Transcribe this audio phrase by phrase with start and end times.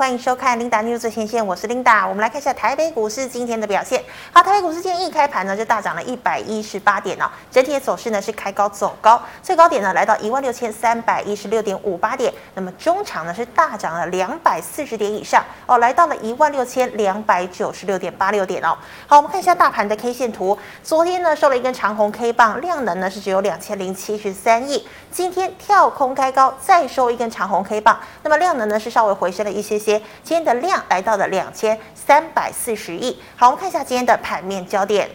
[0.00, 2.08] 欢迎收看 Linda News 最前线，我是 Linda。
[2.08, 4.02] 我们来看一下台北股市今天的表现。
[4.32, 12.32] 好，台北股市今天一开盘呢就大涨了一百一十八点哦，整体的走势呢是开高走高，最高点呢来到一万六千三百一十六点五八点。
[12.54, 18.74] 那么中场呢是大涨了两百四十点以上哦，来到了一万六千两百九十六点八六点哦。
[19.06, 24.88] 好，我们看一下大盘的 K 线图，昨天呢收了一根长红 K 棒，量能呢是只有两千零七十三亿。
[25.12, 29.98] 今天跳空开高，再收一根长红 K 棒，那么量能呢是稍微回升了一些些。
[30.22, 33.20] 今天的量来到了两千三百四十亿。
[33.34, 35.10] 好，我们看一下今天的盘面焦点。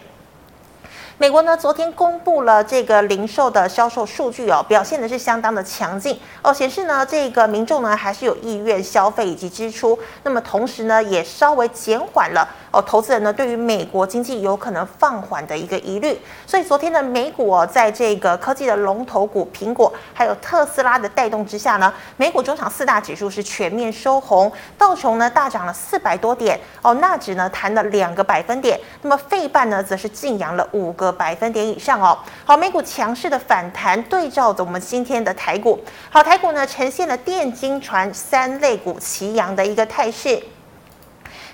[1.18, 9.98] 美国呢，昨天公布了这个零售的销售数据哦，表现的是相当的强劲哦，显示呢这个民众呢还是有意愿消费以及支出。
[10.24, 16.20] 那么同时呢，也稍微减缓了哦，投资人呢对于美国经济有可能放缓的一个疑虑。
[16.46, 31.06] 所以昨天的美股哦，在这个科技的龙头股苹果还有特斯拉的带动之下呢，美股中场四大指数是全面收红，道琼呢大涨了四百多点哦，纳指呢弹了两个百分点，那么费半呢则是劲扬了五个。
[31.16, 35.78] 百分点以上哦，好，美股强势的反弹，对照着我们今天的台股，
[36.10, 40.42] 好，台股呢呈现了电金传三类股齐扬的一个态势。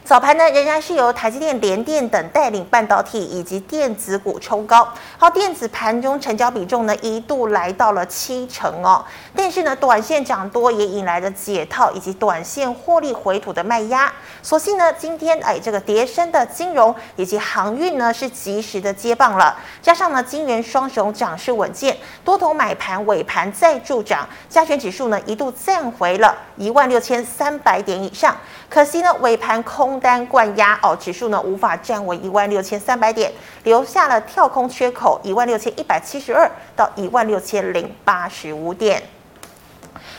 [0.05, 4.87] 早盘呢，仍然是由台积电、联电等带领半导体以及电子股冲高。
[5.17, 9.05] 好，电子盘中成交比重呢一度来到了七成哦。
[9.35, 14.13] 但是呢，短线涨多也引来了解套以及短线获利回吐的卖压。
[14.43, 19.57] 所幸呢，今天哎这个跌升的金融以及航运呢是及时的接棒了。
[19.81, 28.37] 加上呢，金元双雄涨势稳健，多头买盘尾盘再助涨，加权指数呢一度站回了一万六千三百点以上。
[28.73, 33.31] 可惜呢，尾盘空单灌压哦，指数呢无法站稳一万六千三百点，
[33.65, 39.03] 留下了跳空缺口一万六千一百七十二到一万六千零八十五点。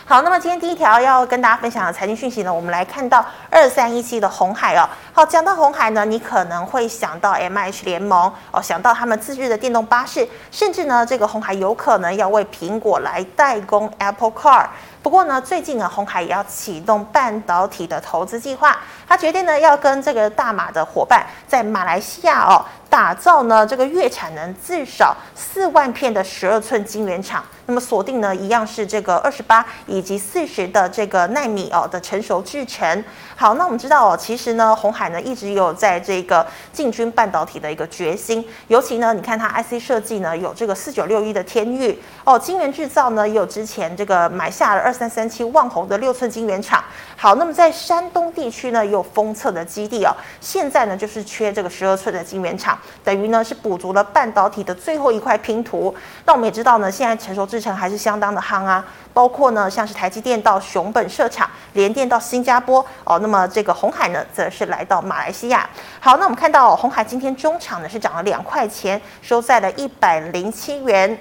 [0.06, 4.88] 好，那么今天第一条要跟大家分享的财经讯息呢，我们来看到二三一七的红海哦。
[5.14, 14.68] 好，讲到红海呢，你可能会想到 MH 联盟哦，想到他们自制的电动巴士，甚至呢，这个红海有可能要为苹果来代工 Apple Car。
[15.04, 27.44] 不过呢，最近呢，红海也要启动半导体的投资计划，他决定呢，要跟这个大马的伙伴在马来西亚哦，打造呢这个月产能至少四万片的十二寸晶圆厂。
[27.66, 33.04] 那么锁定呢，一样是这个二十八以及四十的这个奈米哦的成熟制程。
[33.36, 46.84] 好，那我们知道哦，其实呢，红海呢一直有在这个进军半导体的一个决心，尤其呢，你看它 IC 设计呢有这个四九六一的天域哦，晶圆制造呢也有之前这个买下了二三三七旺宏的六寸晶圆厂。
[47.18, 55.94] 好，那么在山东地区呢有封测的基地哦，现在呢就是缺这个十二寸的晶圆厂，等于呢是补足了半导体的最后一块拼图。
[56.26, 63.48] 那我们也知道呢，现在成熟制程还是相当的夯啊，包括呢像是台积电到熊本设厂，联电到新加坡哦，那么。
[63.54, 65.70] 这个红海呢，则是来到马来西亚。
[66.00, 71.18] 好，那我们看到红海今天中场呢是涨了两块钱，收在了一百零七元。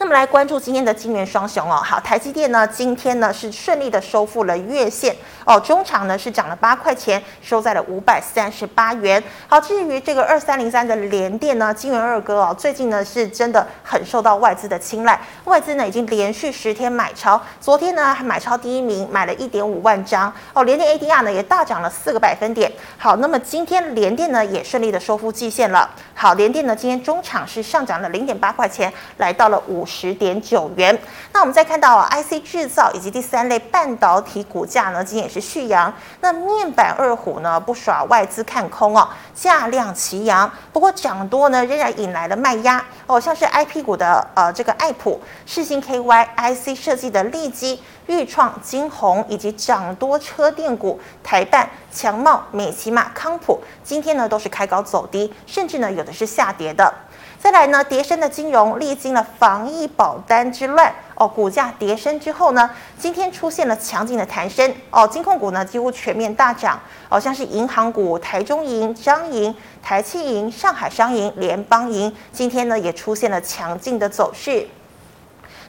[0.00, 5.14] 那么来关注今天的金圆双雄哦，好，台积电呢今天呢是顺利的收复了月线
[5.44, 9.20] 哦，中场呢是涨了八块钱，收在了五百三十八元。
[9.48, 22.70] 好，至于这个二三零三的联电呢，金圆二哥哦，最近呢是真的很受到外资的青睐，外资呢已经连续十天买超，昨天呢还买超第一名，买了一点五万张哦，联电 ADR 呢也大涨了四个百分点。
[22.96, 25.90] 好，那么今天联电呢也顺利的收复季线了。
[26.14, 29.87] 好，联电呢今天中场是上涨了零点八块钱，来到了五。
[29.88, 30.96] 十点九元。
[31.32, 35.92] 那我们再看到啊 IC 制造以及第三类半导体股价呢，今天也是续扬。
[36.20, 40.50] 那面板二虎呢，不耍外资看空哦，价量齐扬。
[40.72, 56.92] 不过涨多呢，仍然引来了卖压哦，像是 IP 股的呃这个爱普、世芯 KY、IC 设计的利基、钰创、晶宏以及涨多车电股台半、强茂、美琪玛、康普，今天呢都是开高走低，甚至呢有的是下跌的。
[57.40, 62.68] 再来呢，叠升的金融历经了防疫保单之乱哦，股价叠升之后呢，
[62.98, 74.66] 今天出现了强劲的弹升哦，金控股呢几乎全面大涨哦，像是银行股台中银、彰银、台企银、上海商银、联邦银，今天呢也出现了强劲的走势。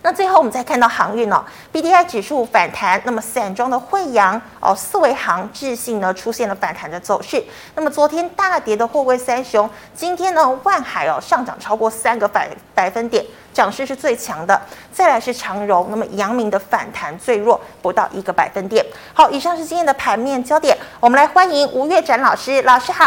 [0.02, 7.44] 那最后我们再看到航运哦，B D I 指数反弹，那么散装的惠阳哦，四维航、智信呢出现了反弹的走势。
[7.76, 13.26] 那么昨天大跌的货柜三雄，今天呢万海哦上涨超过三个百百分点。
[13.54, 14.60] 涨势是最强的，
[14.92, 18.86] 再来是长荣，那么阳明的反弹最弱，不到一个百分点。
[19.14, 23.06] 好，以上是今天的盘面焦点，我们来欢迎吴月展老师，老师好。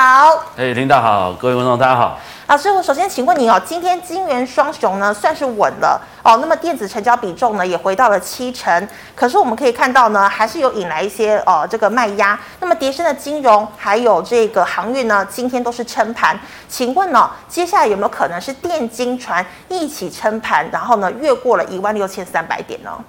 [0.56, 2.18] 哎，领导好，各位观众大家好。
[2.48, 12.38] 老师，我首先请问你哦，今天金元双雄呢算是稳了哦，那么电子成交比重呢也回到了七成，可是我们可以看到呢，还是有引来一些呃这个卖压。
[12.60, 16.38] 那么叠升的金融还有这个航运呢，今天都是撑盘。
[16.68, 23.02] 请问呢、哦，接下来有没有可能是电金船一起撑盘，然后呢越过了一万六千三百点哦？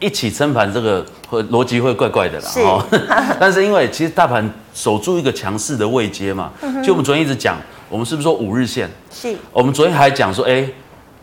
[0.00, 2.48] 一起撑盘，这个会逻辑会怪怪的啦。
[2.48, 2.84] 是哦，
[3.40, 7.56] 但是因为其实大盘守住一个强势的位阶嘛，就、嗯、我们昨天一直讲，
[7.88, 8.90] 我们是不是说五日线？
[9.10, 9.34] 是。
[9.52, 10.68] 我们昨天还讲说，哎，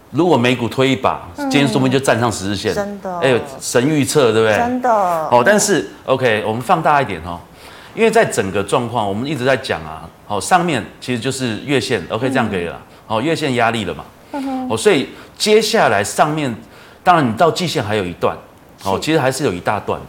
[0.10, 2.74] 如果美股推一把，嗯、今天说不定就站上十日线。
[2.74, 3.20] 真的。
[3.20, 4.58] 哎，神预测，对不对？
[4.58, 4.90] 真的。
[4.90, 7.38] 哦，但是 OK，我们放大一点哦，
[7.94, 12.82] 因为在整个状况，我们一直在讲啊，好、哦，上面其实就是月线，OK，这样可以了。
[13.06, 14.04] 好、嗯哦，月线压力了嘛。
[14.32, 14.68] 嗯。
[14.70, 16.56] 哦，所以接下来上面，
[17.04, 18.38] 当然你到季线还有一段。
[18.84, 20.08] 哦，其实还是有一大段的，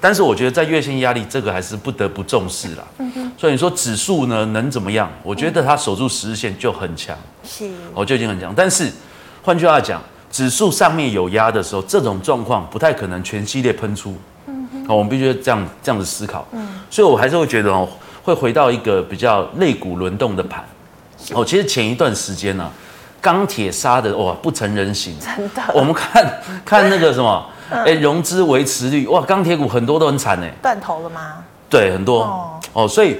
[0.00, 2.84] 但是我觉得在月线压力这个还是不得不重视啦。
[2.98, 3.32] 嗯哼。
[3.38, 5.08] 所以你说指数呢能怎么样？
[5.22, 7.16] 我觉得它守住十日线就很强。
[7.44, 7.70] 是。
[7.94, 8.52] 哦，就已经很强。
[8.56, 8.90] 但是
[9.40, 14.16] 换句话讲，指数上面有压的时候，这种状况不太可能全系列喷出。
[14.48, 14.84] 嗯哼。
[14.88, 16.44] 哦，我们必须这样这样子思考。
[16.50, 16.80] 嗯。
[16.90, 17.88] 所以我还是会觉得哦，
[18.24, 20.64] 会回到一个比较肋骨轮动的盘。
[21.34, 22.72] 哦，其实前一段时间呢、啊，
[23.20, 25.16] 钢铁杀的哇不成人形。
[25.20, 25.62] 真的。
[25.74, 27.44] 我们看看那个什么。
[27.70, 31.44] 哎、欸，融资维持率哇，钢铁股很多都很惨哎，断头了吗？
[31.68, 33.10] 对，很多哦，哦，所以，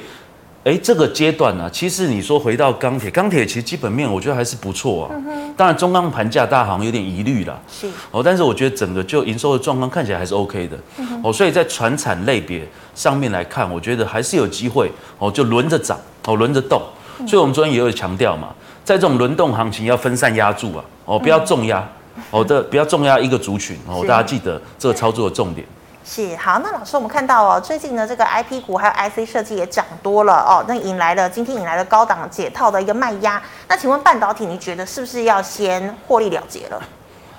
[0.65, 5.11] 哎、欸，这个阶段呢、啊，其实你说回到钢铁，钢铁其实基本面我觉得还是不错啊。
[5.12, 7.61] 嗯、当然，中钢盘价大行有点疑虑了。
[7.71, 7.87] 是。
[8.11, 10.79] 哦，但是我觉得整个就营收的状况看起来还是 OK 的。
[10.97, 16.81] 嗯、哦，所以在传产类别上面来看，我觉得还是有机会哦，就轮着涨哦，轮着动。
[17.27, 18.49] 所以我们昨天也有强调嘛，
[18.88, 21.79] 在这种轮动行情要分散压注啊，哦，不要重压。
[22.17, 25.67] 嗯好的，不要重压一个族群哦，大家记得这个操作的重点。
[26.05, 33.40] 是好，那老师，我们看到哦，最近呢，这个 IP 股还有 IC 设计也涨多了哦，那引来了今天引来了高档解套的一个卖压。
[33.69, 36.82] 那请问半导体，你觉得是不是要先获利了结了？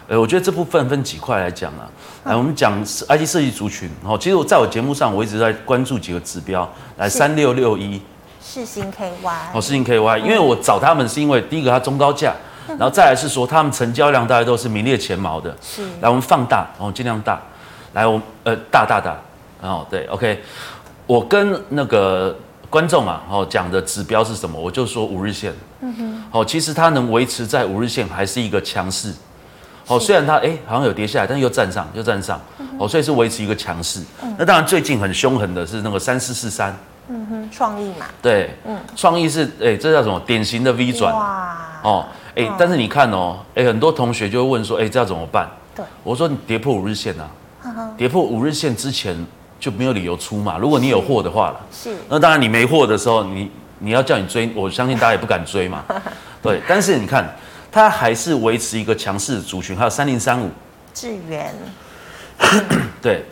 [0.07, 1.89] 呃，我觉得这部分分几块来讲啊。
[2.25, 8.01] 来，我们讲 IC 设计族群哦，其实我在我节目上我一直在关注几个指标，来三六六一
[8.51, 9.11] 世新 KY
[9.53, 12.33] 哦，世新 KY，因为我找他们是因为第一个它中高价。
[12.69, 15.55] 然后再来是说，他们成交量大概都是名列前茅的。
[15.61, 15.83] 是。
[16.01, 17.39] 来，我们放大，然后尽量大。
[17.93, 19.15] 来，我们呃大大大，
[19.61, 20.41] 然后对，OK。
[21.05, 22.35] 我跟那个
[22.71, 24.59] 观众啊，哦讲的指标是什么？
[24.59, 25.53] 我就说五日线。
[25.81, 26.23] 嗯哼。
[26.31, 29.13] 哦，其实它能维持在五日线，还是一个强势。
[29.87, 32.39] 哦，虽然它哎好像有跌下来，但又站上，又站上。
[32.79, 34.01] 哦，所以是维持一个强势。
[34.37, 36.75] 那当然最近很凶狠的是那个三四四三。
[37.09, 38.05] 嗯哼，创意嘛。
[38.21, 38.51] 对。
[38.65, 38.77] 嗯。
[38.95, 40.19] 创意是哎，这叫什么？
[40.25, 41.13] 典型的 V 转。
[41.13, 41.57] 哇。
[41.83, 42.05] 哦。
[42.35, 45.49] 哎、欸，但是你看哦，哎、欸，很多同学就会问说，哎、欸，这要怎么办？
[45.75, 47.27] 对，我说你跌破五日线啊，
[47.97, 49.17] 跌破五日线之前
[49.59, 50.57] 就没有理由出嘛。
[50.57, 55.83] 如果你有货的话了，是，那当然你没货的时候，你你要叫你追，我相信大家也不敢追嘛。
[56.41, 57.27] 对，但是你看，
[57.71, 60.49] 它还是维持一个强势的族群，还有三零三五，
[60.93, 61.53] 智源，
[63.01, 63.25] 对，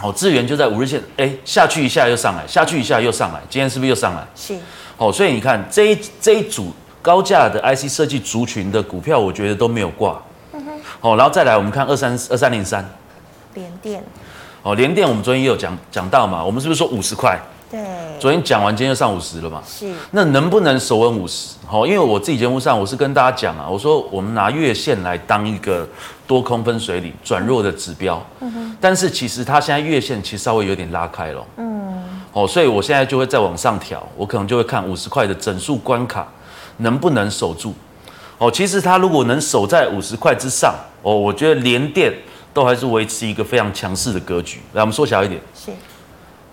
[0.00, 4.24] 哦，资源就在五日线，哎、欸，下去一下又上来，下去一下又上来，今天是不是又上来？
[4.36, 4.56] 是，
[4.96, 6.72] 哦，所以你看这一这一组。
[7.04, 10.22] 高价的 IC 设计族群的股票，我觉得都没有挂。
[10.52, 10.70] 嗯哼。
[11.00, 12.88] 哦，然后再来，我们看二三二三零三，
[13.54, 14.00] 联电。
[14.62, 17.36] 哦，联电，我们昨天也有讲讲到嘛，我们是不是说五十块？
[17.72, 17.80] 对。
[18.20, 19.60] 昨天讲完，今天就上五十了嘛？
[19.66, 19.92] 是。
[20.12, 21.56] 那能不能守稳五十？
[21.66, 25.88] 好，因为我自己节目上我是跟大家讲啊，我说我们拿月线来当一个
[26.26, 28.24] 多空分水岭转弱的指标。
[28.40, 28.76] 嗯哼。
[28.80, 31.44] 但是其实它现在月线其实稍微有点拉开了。
[31.56, 32.22] 嗯。
[32.32, 36.28] 哦，所以我现在就会再往上调，我可能就会看五十块的整数关卡。
[36.78, 37.74] 能不能守住？
[38.38, 42.12] 哦，其实它如果能守在五十块之上，哦，我觉得连电
[42.52, 44.58] 都还是维持一个非常强势的格局。
[44.72, 45.40] 来，我们缩小一点。
[45.54, 45.70] 是。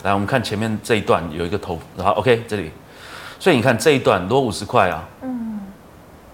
[0.04, 2.72] 来，我们看前面这一段有一个头，然后 OK 这里，
[3.38, 5.60] 所以你看这一段如果五十块啊，嗯，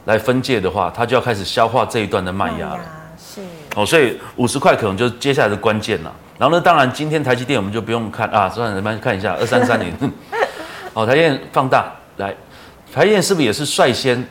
[0.06, 2.80] 来分界的话，它就要开始消化这一段的卖压了。
[3.18, 3.42] 是。
[3.76, 6.14] 哦，所以五十块可能就是接下来的关键了。
[6.38, 9.92] 然后呢，当然今天台积电我们就不用看啊，算了，慢慢看一下二三三零。
[10.94, 12.36] 好， 台积电放大来。
[12.94, 14.26] 台积电是不是也是率先？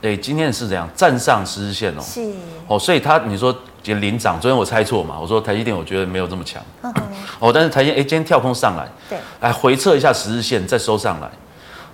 [0.00, 2.00] 哎、欸，今天是怎样站上十日线哦？
[2.00, 2.32] 是
[2.68, 3.52] 哦，所以它你说
[3.82, 5.18] 领涨，昨天我猜错嘛？
[5.20, 6.62] 我说台积电我觉得没有这么强。
[6.82, 6.94] 嗯、
[7.40, 11.28] 哦，但是台积电哎，今天跳空上来，对，来回测一下十日线再收上来。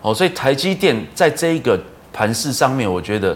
[0.03, 1.81] 哦，所以台积电在这一个
[2.13, 3.33] 盘势上面，我觉得，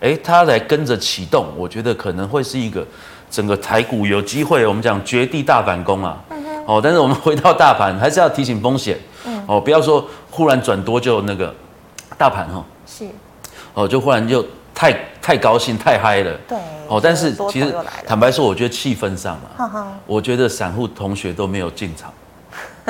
[0.00, 2.84] 哎、欸，它来跟着启动，我觉得可能会是一个
[3.30, 6.18] 整个台股有机会，我们讲绝地大反攻啊。
[6.30, 8.98] 嗯、哦，但是我们 回到大盘，还是要提醒风险。
[9.26, 9.44] 嗯。
[9.46, 11.54] 哦，不要说忽然转多就那个。
[12.16, 13.06] 大盘哈是
[13.78, 14.44] 哦，就忽然就
[14.74, 14.92] 太
[15.22, 16.58] 太高兴太嗨了，对
[16.88, 17.72] 哦，但是其实
[18.04, 22.12] 坦白说，我觉得气氛上嘛，我觉得散户同学都没有进场，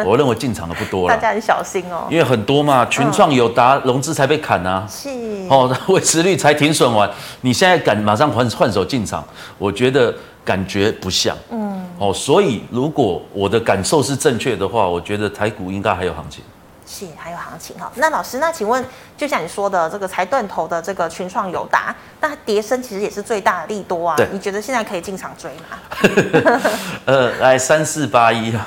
[0.07, 1.13] 我认为进场的不多了。
[1.15, 5.11] 大家很小心哦，因为很多嘛，群创、有达融资才被砍啊，是
[5.51, 7.11] 哦， 维持率才停损完，
[7.43, 9.23] 你现在敢马上换换手进场，
[9.59, 11.37] 我觉得感觉不像。
[11.51, 16.43] 嗯，哦，所以如果我的感受是正确的话，我觉得台股应该还有行情。
[16.89, 18.83] 是还有行情哈，那老师，那请问，
[19.15, 24.17] 就像你说的这个才断头的这个群创友达，那跌升其实也是最大的利多啊。
[24.17, 26.61] 对，你觉得现在可以进场追吗？
[27.05, 28.67] 呃，来三四八一啊，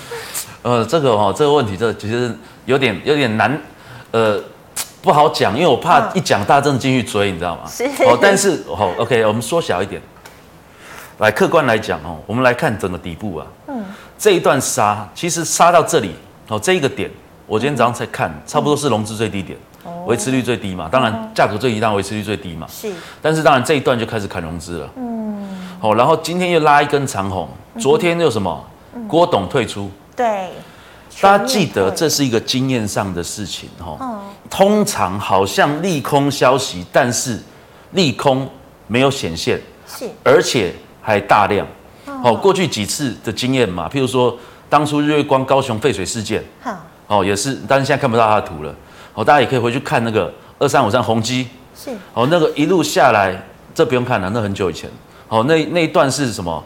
[0.60, 3.58] 呃，这个哦，这个问题这其实有点有点难，
[4.10, 4.38] 呃，
[5.00, 7.62] 不好讲，因为我怕一讲大家真的进去追，你知道吗？
[7.66, 7.84] 是。
[8.04, 10.02] 哦，但是好，OK，我们缩小一点，
[11.16, 13.82] 来客观来讲哦，我们来看整个底部啊，嗯，
[14.18, 16.14] 这一段杀，其实杀到这里
[16.48, 17.10] 哦，这一个点。
[17.46, 19.58] 我今天早上才看，差不多是融资最低点，
[20.06, 20.88] 维持率最低嘛。
[20.90, 22.66] 当然价格最低，当然维持率最低嘛。
[22.70, 22.90] 是。
[23.20, 24.90] 但是当然这一段就开始砍融资了。
[24.96, 25.46] 嗯。
[25.78, 27.46] 好，然后今天又拉一根长红，
[27.78, 28.64] 昨天又什么？
[29.06, 29.90] 郭董退出。
[30.16, 30.48] 对。
[31.20, 34.24] 大家记得这是一个经验上的事情哈。
[34.48, 37.38] 通常好像利空消息，但是
[37.90, 38.48] 利空
[38.86, 39.60] 没有显现。
[39.86, 40.08] 是。
[40.24, 41.66] 而且还大量。
[42.06, 42.34] 哦。
[42.34, 44.34] 过去几次的经验嘛，譬如说
[44.70, 46.42] 当初日月光高雄废水事件。
[47.06, 48.74] 哦，也是，但是现在看不到它的图了。
[49.14, 51.48] 哦，大家也可以回去看那个二三五三宏基。
[51.76, 51.90] 是。
[52.12, 53.36] 哦，那个一路下来，
[53.74, 54.90] 这不用看了，那很久以前。
[55.28, 56.64] 哦，那那一段是什么？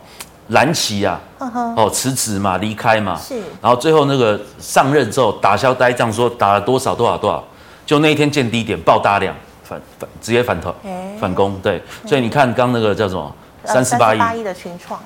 [0.49, 1.21] 蓝旗啊。
[1.39, 3.17] 哦，辞职嘛，离开嘛。
[3.17, 3.37] 是。
[3.61, 7.45] 然后最后那个上任之后打消呆账，说打了多少多少多少，
[7.85, 10.75] 就那一天见低点爆大量反反直接反头
[11.21, 11.59] 反攻。
[11.63, 11.83] 对。
[12.07, 13.35] 所以你看刚那个叫什么？
[13.65, 14.99] 三四八一的群创。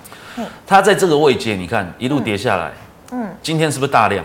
[0.66, 2.72] 它在这个位阶，你看一路跌下来。
[3.10, 3.34] 嗯。
[3.42, 4.24] 今天是不是大量？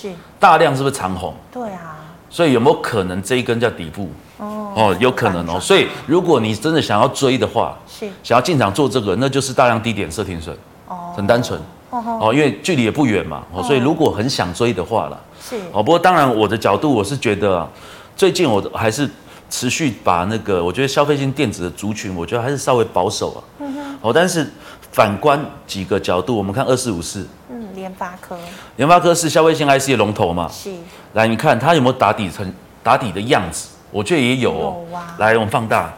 [0.00, 0.12] 是。
[0.40, 1.34] 大量是不是长红？
[1.52, 1.96] 对啊，
[2.30, 4.08] 所以有没有可能这一根叫底部？
[4.38, 4.72] 哦。
[4.74, 5.60] 哦，有可能哦。
[5.60, 8.08] 所以如果你真的想要追的话，是。
[8.22, 10.56] 想要进场做这个，那就是大量低点设停损
[10.88, 11.60] 哦，很单纯。
[11.90, 15.56] 哦，因为距离也不远嘛，哦，所以如果很想追的话了，是。
[15.72, 15.82] 哦。
[15.82, 17.68] 不过当然我的角度我是觉得啊，
[18.16, 19.06] 最近我还是
[19.50, 23.44] 持续把那个我觉得消费性电子的族群，我觉得还是稍微保守啊。
[23.58, 24.50] 嗯哼，哦，但是
[24.92, 27.26] 反观几个角度，我们看二四五四。
[27.50, 28.36] 嗯联发科，
[28.76, 30.48] 联发科是消费性 IC 的龙头嘛？
[30.52, 30.70] 是。
[31.14, 33.70] 来，你看它有没有打底成打底的样子？
[33.90, 34.84] 我觉得也有哦。
[34.90, 35.14] 有啊。
[35.18, 35.90] 来，我们放大。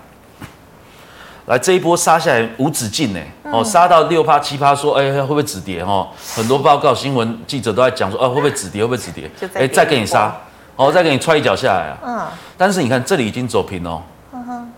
[1.46, 3.20] 来，这一波杀下来无止境呢。
[3.42, 5.82] 哦，杀到六趴七趴，说，哎，会不会止跌？
[5.82, 8.80] 哦，很多报告新闻记者都在讲说，哦，会不会止跌？
[8.82, 9.30] 会不会止跌？
[9.54, 10.34] 哎，再给你杀，
[10.76, 11.98] 哦，再给你踹一脚下来啊。
[12.02, 12.26] 嗯。
[12.56, 14.00] 但是你看这里已经走平哦。
[14.32, 14.72] 嗯哼。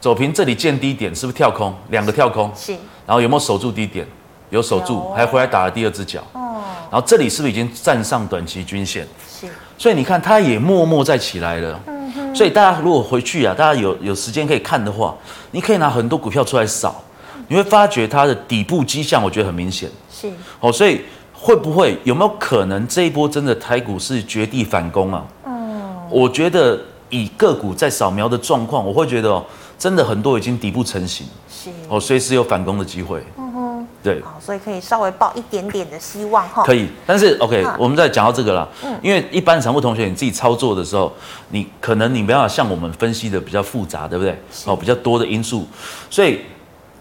[0.00, 1.74] 走平，这里见低点，是不是跳空？
[1.88, 2.52] 两个跳空。
[2.54, 2.76] 是。
[3.10, 4.06] 然后有没有守住低点？
[4.50, 6.20] 有守住，还回来打了第二只脚。
[6.32, 9.04] 哦然后这里是不是已经站上短期均线？
[9.28, 11.80] 是，所以你看它也默默在起来了。
[11.88, 12.36] 嗯哼。
[12.36, 15.12] 所以大家如果回去啊，大家有有时间可以看的话，
[15.50, 17.02] 你可以拿很多股票出来扫，
[17.48, 19.90] 你会发觉它的底部迹象，我觉得很明显。
[20.08, 20.30] 是。
[20.60, 21.00] 哦，所以
[21.32, 25.24] 会不会有没有可能这一波真的台股是绝地反攻啊？
[25.46, 25.82] 嗯。
[26.08, 29.44] 我觉得以个股在扫描的状况，我会觉得哦，
[29.76, 31.26] 真的很多已经底部成型。
[31.62, 31.70] 是。
[31.88, 33.22] 哦，随时有反攻的机会。
[33.36, 36.62] 嗯哼对，好，所以可以稍微抱一点点的希望哈。
[36.64, 38.66] 可以，但是 OK，我们再讲到这个啦。
[38.82, 41.12] 嗯，因为一般散户同学你自己操作的时候，
[41.50, 44.38] 你可能你没办法像我们分析的比较复杂，对不对？
[44.64, 45.66] 哦，比较多的因素，
[46.08, 46.40] 所以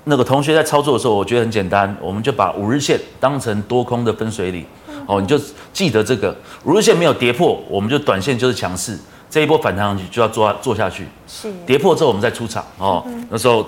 [0.04, 4.66] 那个同学在操作的时候，我觉得很简单，我们就把五日线当成多空的分水岭。
[5.06, 5.40] 哦，你就
[5.72, 6.36] 记得这个
[6.66, 8.96] 五日线没有跌破，我们就短线就是强势，
[9.30, 11.08] 这一波反弹上去就要做做下去。
[11.28, 13.66] 是，跌破之后我们再出场哦，那时候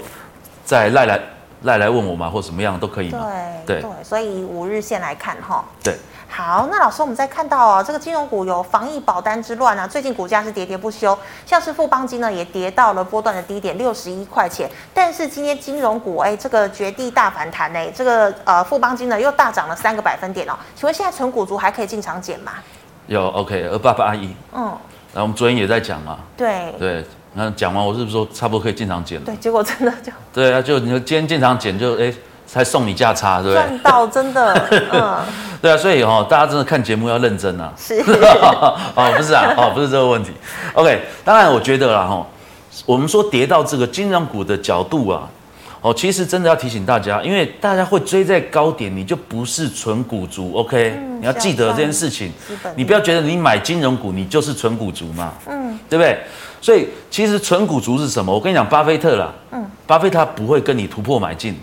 [0.72, 1.20] 再赖来。
[1.64, 3.28] 赖来问我嘛，或什么样都可以嘛。
[3.68, 5.64] 对对，所以以五日线来看哈。
[5.84, 5.96] 对。
[6.28, 22.54] 好，那老师，我们再看到哦，这个金融股有防疫保单之乱啊，最近股价是跌跌不休，像是富邦金呢也跌到了波段的低点六十一块钱，但是今天金融股哎，这个绝地大反弹哎，这个呃富邦金呢又大涨了三个百分点哦，请问现在存股族还可以进场捡吗？
[23.06, 24.34] 有 OK，二八八一。
[24.54, 24.64] 嗯。
[25.14, 26.18] 然后我们昨天也在讲嘛。
[26.36, 26.74] 对。
[26.80, 27.06] 对。
[27.34, 29.26] 那讲完，我是不是说差不多可以进场捡了？
[29.26, 32.14] 对，结果真的就对啊，就你说今天进场捡就哎，
[32.46, 33.68] 才送你价差，对不对？
[33.68, 34.54] 赚到真的，
[34.92, 35.20] 嗯，
[35.62, 37.72] 对啊，所以哦，大家真的看节目要认真啊。
[37.78, 38.00] 是
[38.96, 40.32] 哦，不是啊，哦，不是这个问题。
[40.74, 42.28] OK，当然我觉得啦哈，
[42.86, 45.30] 我们说跌到这个金融股的角度啊，
[45.82, 50.54] 哦，其实真的要提醒大家，因为大家会追在高点，你就不是纯股族。
[50.54, 52.32] OK，你要记得这件事情，
[52.76, 56.20] 你不要觉得你买金融股你就是纯股族嘛，嗯，对不对？
[56.62, 58.32] 所以其实纯股族是什么？
[58.32, 61.58] 我跟你讲，巴菲特啦，嗯，巴菲特他不会跟你突破买进，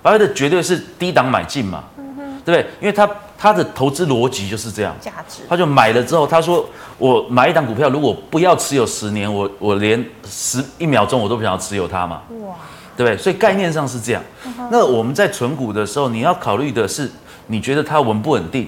[0.00, 2.70] 巴菲特绝对是低档买进嘛，嗯哼，对不对？
[2.80, 3.06] 因为他
[3.36, 12.54] 他的投资逻辑就是这样，价值，他就买了之后，他说我买一档股票，如果不要持有十年，我我连十一秒钟我都不想要持有它嘛，哇，
[12.98, 13.16] 对不对？
[13.16, 14.20] 所以概念上是这样。
[14.44, 17.08] 嗯、那我们在存股的时候，你要考虑的是，
[17.46, 18.66] 你觉得它稳不稳定？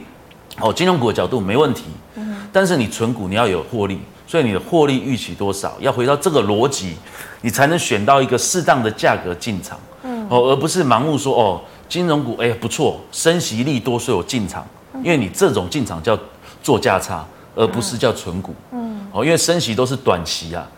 [0.60, 6.94] 哦，金融股的角度没问题，嗯，但是你存股你要有获利，所以你的获利预期多少，要回到这个逻辑，
[7.40, 14.64] 你才能选到一个适当的价格进场，嗯，哦，而不是盲目说哦，金融股哎不错，升息利多，所以我进场，
[15.02, 16.16] 因为你这种进场叫
[16.62, 20.68] 做价差，而不是叫存股，嗯，哦，因为升息都是短期啊，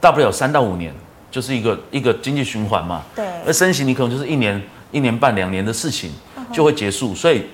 [0.00, 0.92] 大不了三到五年，
[1.30, 6.12] 就是一个一个经济循环嘛，对，而升息你可能就是一年、一年半、两年的事情
[6.52, 7.46] 就会结束，所以。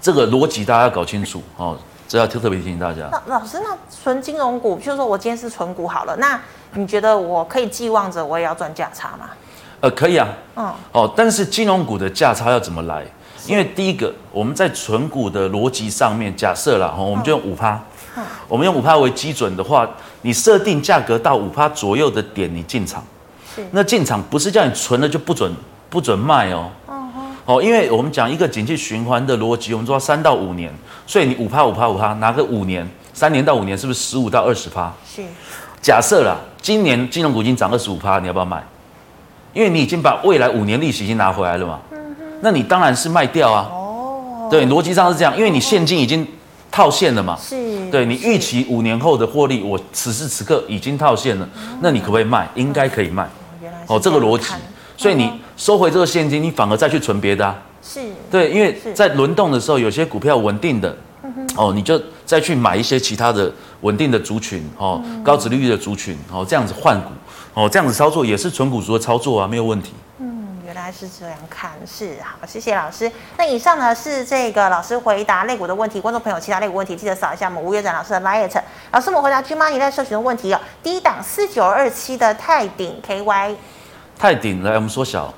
[0.00, 1.74] 这个逻辑大家要搞清楚哦，
[2.06, 3.08] 这要特特别提醒大家。
[3.10, 6.38] 那老师，那纯金融股，譬如说我今天是纯股好了，那
[6.74, 9.30] 你觉得我可以寄望着我也要赚价差吗？
[9.80, 10.28] 呃，可以啊。
[10.56, 10.70] 嗯。
[10.92, 13.02] 哦，但是金融股的价差要怎么来？
[13.46, 17.82] 因为第一个，我们在存股的逻辑上面，假设啦，哦，我们就用五趴。
[18.16, 18.22] 嗯。
[18.48, 19.88] 我们用五趴为基准的话，
[20.22, 23.04] 你设定价格到五趴左右的点，你进场。
[23.54, 23.64] 是。
[23.70, 25.52] 那进场不是叫你存了就不准
[25.88, 26.70] 不准卖哦。
[27.46, 30.72] 哦，因为我们讲一个景气循环的逻辑，我们说三到五年，
[31.06, 34.90] 所以你五趴五趴五趴，拿个五年，三年到五年，是不是十五到二十趴？
[35.06, 35.22] 是。
[35.82, 38.64] 假设啦，今年金融股已经涨二十五趴，你要不要卖？
[39.52, 41.78] 因为你已经把未来五年利息已经拿回来了嘛。
[42.40, 43.68] 那你当然是卖掉啊。
[43.70, 44.48] 哦。
[44.50, 46.26] 对，逻辑上是这样，因为你现金已经
[46.74, 47.38] 套现了嘛。
[47.40, 47.88] 是。
[47.88, 51.48] 对，你预期五年后的获利，我此时此刻已经套现了，
[51.80, 52.50] 那你可不可以卖？
[52.56, 53.30] 应该可以卖。
[53.62, 53.78] 原来。
[53.86, 54.46] 哦，这个逻辑。
[54.96, 57.56] 所以你收回这个现金，你反而再去存别的啊？
[57.80, 60.96] 是，对，因为在轮动的时候，有些股票稳定的，
[61.56, 63.52] 哦，你就再去买一些其他的
[63.82, 67.10] 稳定的族群，哦，高值利率的族群，哦，这样子换股，
[67.54, 69.92] 哦，这样子操作也是存股族的操作啊，没有问题。
[70.18, 70.33] 嗯，
[70.74, 73.08] 原来是这样看，是好，谢谢老师。
[73.38, 78.50] 那以上呢是这个老师回答类股的问题，观众朋友其他类股问题记得扫一下我们吴月展老师的 LINE。
[78.90, 80.60] 老师，我们回答 GMoney 在社群的问题哦。
[80.82, 83.54] 第一档四九二七的泰鼎 KY。
[84.18, 85.32] 泰鼎来，我们缩小，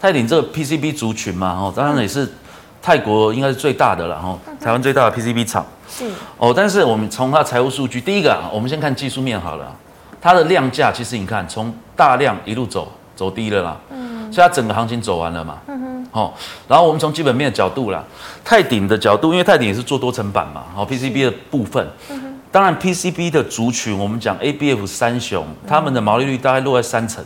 [0.00, 2.32] 泰鼎这个 PCB 族群嘛，哦，当然也是
[2.80, 5.66] 泰国应该是最大的了，哈，台湾最大的 PCB 厂。
[5.88, 6.08] 是。
[6.38, 9.74] 哦，但是我们从它财务数据，第一个啊，我们先看技术面好了，
[10.20, 16.32] 它的量价其实你看，从大量一路走走低了啦，嗯，所以它整个行情走完了嘛，嗯哼，哦，
[16.68, 18.02] 然后我们从基本面的角度啦，
[18.44, 27.24] 泰鼎的角度，因为泰鼎也是做多层板嘛，哦，PCB 的部分，嗯哼，当然 PCB 的族群，我们讲 ABF 三雄，他们的毛利率大概落在三成。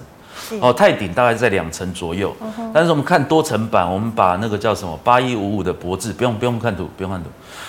[0.61, 2.35] 哦，泰鼎大概在两成左右，
[2.73, 7.29] 但是我们看多层板，我们把那个叫什么八一五五的博智，不用不用看图，不用看图，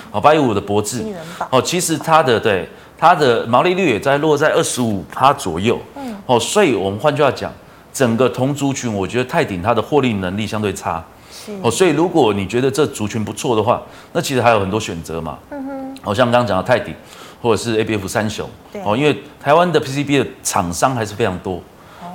[0.10, 1.06] 好，八一五五的博智，
[1.52, 7.52] 哦，其实它的对它的毛利率也在落在二十五趴左右，嗯，哦，所以我们换句话讲，
[7.94, 13.82] 整个同族群，我觉得泰鼎它的获利能力相对差，是，哦，所以如果你觉得这族群不错的话，
[14.14, 16.94] 那其实还有很多选择嘛，嗯哼，好像刚刚讲的泰鼎，
[17.42, 21.62] 或者是 ABF 三雄，对，哦，因为台湾的 PCB 的厂商还是非常多。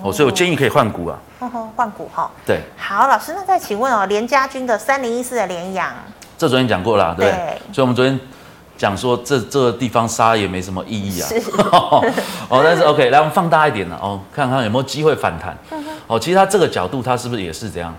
[0.03, 1.19] 哦，所以我建议可以换股啊。
[1.75, 2.31] 换股哈。
[2.45, 2.61] 对。
[2.77, 5.93] 好，老师，那再请问哦，联家军的三零一四的联阳，
[6.37, 7.31] 这昨天讲过了，对。
[7.31, 7.59] 对。
[7.73, 8.19] 所以我们昨天
[8.77, 11.29] 讲说，这这个地方杀也没什么意义啊。
[12.49, 15.57] 哦，但是 OK，来我们放大一点了哦，看看有没有机会反弹。
[15.71, 15.85] 嗯。
[16.07, 17.95] 哦，其实它这个角度，它是不是也是这样，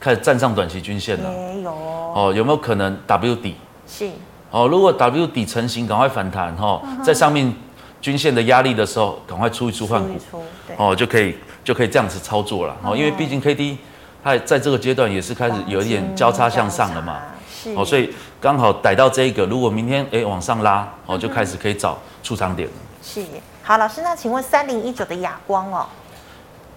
[0.00, 1.30] 开始站上短期均线了？
[1.32, 1.70] 也有。
[1.70, 3.56] 哦，有没有可能 W 底？
[3.88, 4.08] 是。
[4.50, 7.54] 哦，如果 W 底成型，赶快反弹哈，在上面。
[8.04, 10.44] 均线的压力的时候，赶快出一出换股，
[10.76, 12.94] 哦，就可以就可以这样子操作了哦。
[12.94, 13.78] 因为毕竟 K D
[14.22, 17.16] 它在这个阶段也是开始有一点交叉向上了嘛，
[17.76, 22.68] 哦，所以刚好逮到这一个，如果明天哎往上拉，哦，就开始可以找出场点。
[22.68, 22.74] 了。
[23.02, 23.24] 是，
[23.62, 25.86] 好，老师，那请问三零一九的哑光哦，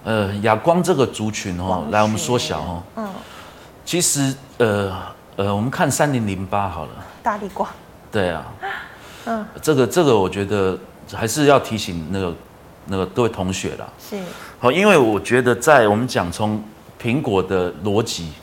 [0.03, 3.09] 呃，哑光这个族群哦，来我们缩小哦，嗯，
[3.85, 4.93] 其实呃
[5.35, 6.91] 呃，我们看三零零八好了，
[7.23, 7.69] 大力光，
[8.11, 8.45] 对啊，
[9.25, 10.77] 嗯，这个这个我觉得。
[11.13, 12.35] 还是要提醒那个
[12.87, 14.19] 那个各位同学啦，是。
[14.59, 16.61] 好，因为我觉得在我们讲从
[17.01, 18.33] 苹果的逻辑，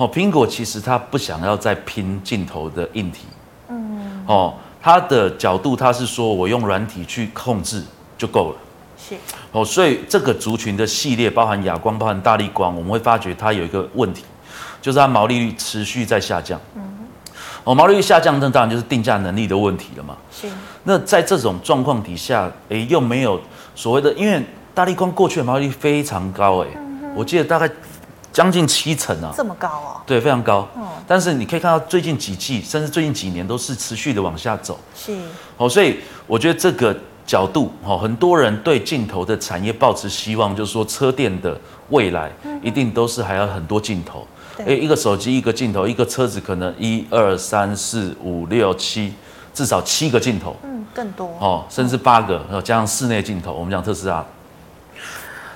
[0.00, 3.26] 嗯，好，苹果其实它不想要再拼镜头的硬体，
[3.68, 7.82] 嗯，哦，它的角度它是说我用软体去控制
[8.16, 8.56] 就够了，
[8.96, 9.14] 是，
[9.52, 14.24] 哦，所以这个族群的系列包含亚光，包含大力光，我们会发觉它有一个问题，
[14.80, 16.82] 就是它毛利率持续在下降，嗯。
[17.64, 20.16] 哦，毛利率下降，那当然就是定价能力的问题了嘛。
[20.32, 20.48] 是。
[20.84, 23.38] 那在这种状况底下，哎，又没有
[23.74, 27.70] 所谓的，因为大力光过去的毛利率非常高，哎、嗯，我记得大概
[28.32, 29.32] 将近七成啊。
[29.36, 30.00] 这么高哦？
[30.06, 30.68] 对，非常高。
[30.76, 30.86] 嗯。
[31.06, 34.78] 但是你可以看到最近几季，甚至最近几年都是持续的往下走。
[34.94, 35.18] 是。
[35.56, 42.30] 哦，所以我觉得这个角度，哦，很多人对镜头的产业抱持希望，就是说车店的未来
[42.62, 44.26] 一定都是还要很多镜头。
[44.58, 49.14] 哎，一个手机一个镜头，一个车子可能一二三四五六七，
[49.54, 54.22] 至少七个镜头，嗯，更多哦，甚至八个，然后加上室内镜头，我们讲特斯拉。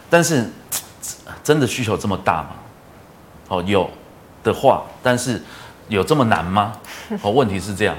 [0.08, 0.48] 但是
[1.44, 2.50] 真的需求这么大吗？
[3.48, 3.88] 哦，有
[4.42, 5.40] 的话，但是
[5.88, 6.72] 有这么难吗？
[7.22, 7.96] 哦，问题是这样，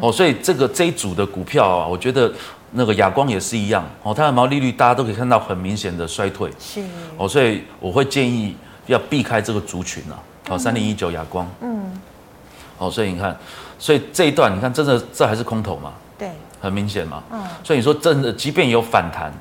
[0.00, 2.32] 哦，所以这个这一组的股票啊，我觉得
[2.72, 6.82] 那个亚光也是一样，哦，它的毛利率大家都可以看到很明显的衰退，是，
[7.16, 10.18] 哦，所以我会建议要避开这个族群啊，
[10.50, 12.00] 哦，三零一九亚光，嗯，
[12.78, 13.36] 哦，所以你看，
[13.78, 15.92] 所以这一段你看，真的这还是空头嘛？
[16.16, 16.30] 对，
[16.60, 19.32] 很明显嘛，嗯，所以你说真的，即便有反弹。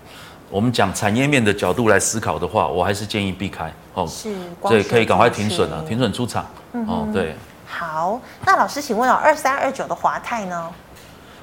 [0.54, 4.06] 我们讲产业面的角度来思考的话，我还是建议避开哦。
[4.06, 4.36] 是，
[4.70, 6.46] 对可以赶快停损了，停损出场。
[6.74, 7.36] 嗯、哦，对。
[7.66, 10.70] 好，那老师，请问哦，二三二九的华泰呢？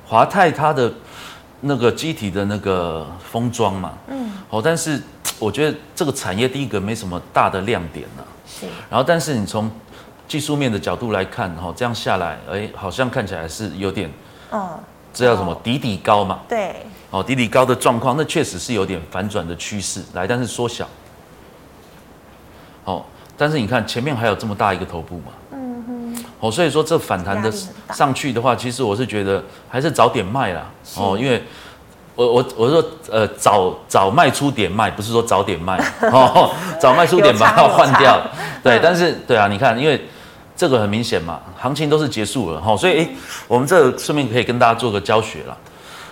[0.06, 0.92] 华泰它的
[1.62, 5.02] 那个机体的那个封装嘛，嗯，哦，但是
[5.40, 8.30] 我觉得这个产业第一个没什么大的亮点呢、啊。
[8.46, 8.66] 是。
[8.88, 9.68] 然后，但是你从
[10.28, 14.08] 技术面的角度来看，哈，这样下来，哎，好像看起来是有点，
[14.52, 14.78] 嗯，
[15.12, 15.52] 这叫什么？
[15.64, 16.38] 底底高嘛。
[16.48, 16.86] 对。
[17.10, 20.88] 哦，底底高的状况，那确实是有点反转的趋势来，但是缩小。
[22.84, 23.04] 哦，
[23.36, 26.24] 但是你看前面还有这么大一个头部嘛，嗯哼。
[26.38, 27.52] 哦，所以说这反弹的
[27.92, 30.70] 上去的话，其实我是觉得还是早点卖啦。
[30.96, 31.42] 哦，因为
[32.14, 35.76] 我我我说呃早早卖出点卖，不是说早点卖
[36.12, 38.22] 哦，早卖出点把它换掉。
[38.62, 40.00] 对，但是对啊，你看，因为
[40.56, 43.08] 这个很明显嘛，行情都是结束了哈，所以诶，
[43.48, 45.56] 我们这顺便可以跟大家做个教学了。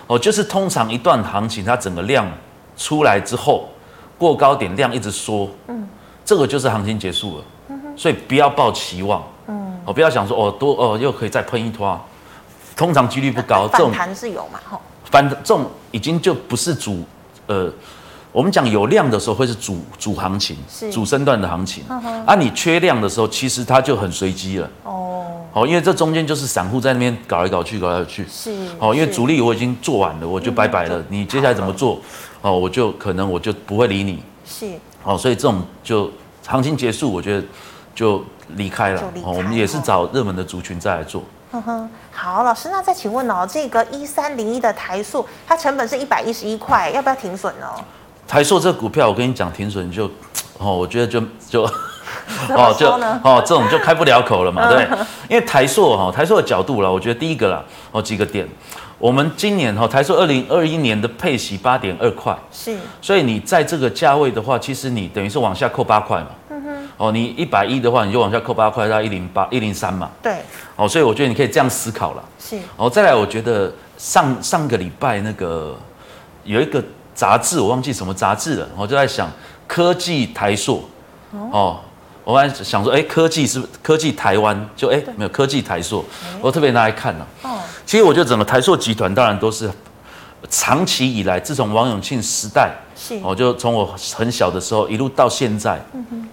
[0.09, 2.27] 哦，就是通常一段行情，它整个量
[2.75, 3.69] 出来之后，
[4.17, 5.87] 过高点量一直缩，嗯，
[6.25, 11.95] 这个就是行情结束了，嗯，所以不要抱期望，嗯，哦，不要想说哦多哦又可以再喷一拖，
[12.75, 17.05] 通常几率不高，这种反弹是有嘛，吼，反这种已经就不是主，
[17.45, 17.71] 呃，
[18.31, 21.83] 我们讲有量的时候会是主主行情，是主升段的行情，
[22.25, 25.25] 啊，你缺量的时候，其实它就很随机了，哦。
[25.51, 28.23] 好，因为这中间就是散户在那边搞来搞去，搞来搞去。
[28.29, 28.53] 是。
[28.77, 30.99] 好，因为主力我已经做完了，我就拜拜了。
[30.99, 31.99] 嗯、你接下来怎么做？
[32.41, 34.21] 哦，我就可能我就不会理你。
[34.45, 34.67] 是。
[35.03, 36.11] 哦，所以这种就
[36.47, 37.43] 行情结束，我觉得
[37.95, 39.01] 就离开了。
[39.23, 41.23] 哦，我们也是找热门的族群再来做。
[41.51, 41.89] 哼哼。
[42.11, 47.65] 好，老师，那再请问哦，这个一三零一的台塑，它成本是一百一十一块，要不要停损呢？
[48.29, 50.05] 台塑这个股票，我跟你讲停损就，
[50.59, 51.67] 哦，我觉得就就。
[52.49, 52.87] 哦，就
[53.23, 54.87] 哦，这种就开不了口了嘛， 对，
[55.27, 58.47] 因为台塑哈，台塑的角度啦，我觉得第一个啦，哦几个点，
[58.99, 70.37] 我们今年哈台塑二零二一年的配息八点二块，是，所以你在这个价位的话，其实你等于是往下扣八块嘛，嗯哼，哦，你一百一的话，你就往下扣八块，到一零八一零三嘛，对，
[70.75, 75.75] 哦，所以我觉得你可以这样思考了，是，哦，再来，我觉得上上个礼拜那个
[76.43, 76.83] 有一个
[77.19, 79.29] 杂志，我忘记什么杂志了，我就在想
[79.67, 80.89] 科技台塑，
[81.51, 81.81] 哦。
[82.23, 84.69] 我还想说，哎，科技是科技台湾？
[84.73, 86.05] 就哎，没有科技台塑，
[86.39, 87.25] 我特别拿来看呢。
[87.41, 89.69] 哦，其实我觉得整个台塑集团当然都是
[90.47, 96.29] 长期以来，自从王永庆时代，是，我就从我很小的时候一路到现在，嗯哼，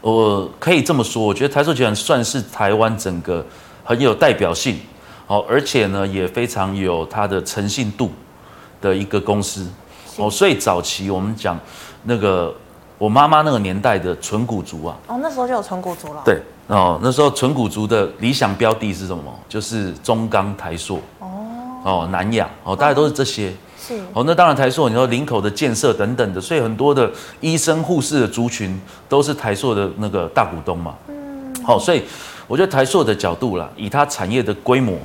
[0.00, 3.44] 我可以这么说，我觉得台塑集团算是台湾整个
[3.84, 4.80] 很有代表性，
[5.26, 8.10] 哦，而且呢也非常有它的诚信度
[8.80, 9.66] 的一个公司，
[10.18, 11.58] 哦，所以早期我们讲
[12.04, 12.54] 那个。
[12.98, 16.22] 我妈妈那个年代的纯股族啊，哦，那时候就有纯股族了。
[16.24, 19.32] 对，哦，那时候纯股族的理想标的是什么？
[19.48, 21.28] 就是中钢、台塑，哦，
[21.84, 23.52] 哦，南亚，哦，大概都是这些。
[23.78, 27.08] 是，哦，那当然台塑，你说林口的建设等等的，所以很多的
[27.40, 28.76] 医生、护士的族群
[29.08, 30.96] 都是台塑的那个大股东嘛。
[31.06, 32.02] 嗯，好，所以
[32.48, 34.98] 我觉得台塑的角度啦，以它产业的规模，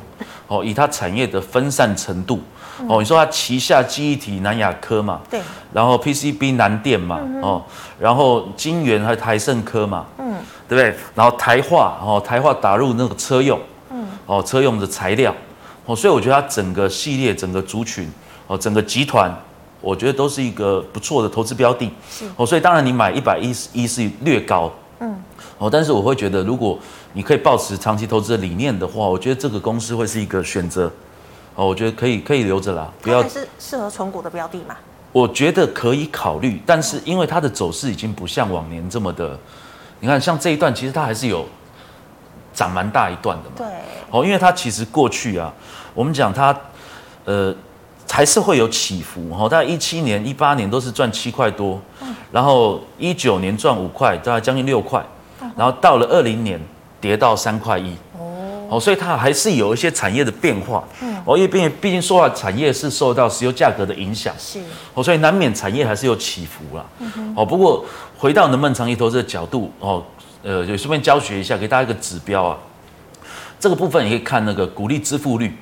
[0.47, 2.39] 哦，以它产业的分散程度。
[2.87, 5.39] 哦，你说它旗下记忆体南亚科嘛，对，
[5.71, 7.63] 然后 PCB 南电嘛，嗯、哦，
[7.99, 10.35] 然后金圆还有台盛科嘛，嗯，
[10.67, 10.95] 对不对？
[11.13, 13.59] 然后台化，哦，台化打入那个车用，
[13.91, 15.33] 嗯，哦，车用的材料，
[15.85, 18.11] 哦，所以我觉得它整个系列、整个族群，
[18.47, 19.31] 哦，整个集团，
[19.79, 25.15] 我觉得都是一个不错的投资标的，是，哦，所以当然你买一百一十一是略高，嗯，
[25.59, 26.77] 哦，但是我会觉得，如果
[27.13, 30.91] 你可以保持长期投资的理念的话，我觉得这个公司会是一个选择。
[31.55, 33.21] 哦，我觉得可以，可以留着啦，不要。
[33.27, 34.75] 是适合存股的标的嘛？
[35.11, 39.37] 我觉得可以考虑，但是因为它的走势已经不像往年这么的，
[39.99, 41.45] 你看像这一段，其实它还是有
[42.51, 43.55] 涨蛮大一段的嘛。
[43.57, 43.67] 对。
[44.09, 45.53] 哦，因为它其实过去啊，
[45.93, 46.55] 我们讲它，
[47.25, 47.53] 呃，
[48.09, 49.29] 还是会有起伏。
[49.31, 55.05] 哦，大概一七年、一八年都是赚七块多，嗯，然后一九年赚五块，大概将近六块，
[55.55, 56.59] 然后到了二零年
[56.99, 57.95] 跌到三块一。
[58.69, 60.83] 哦，所以它还是有一些产业的变化。
[61.01, 64.33] 嗯，哦，因为毕竟毕竟说啊，产业是受到石油价格的影响。
[64.37, 64.59] 是。
[64.93, 66.85] 哦，所以难免产业还是有起伏啦。
[66.99, 67.33] 嗯哼。
[67.35, 67.85] 哦，不过
[68.17, 70.03] 回到能不能长期投资的角度，哦，
[70.43, 72.57] 呃，就顺便教学一下，给大家一个指标啊。
[73.59, 75.55] 这个部分你可以看那个股利支付率。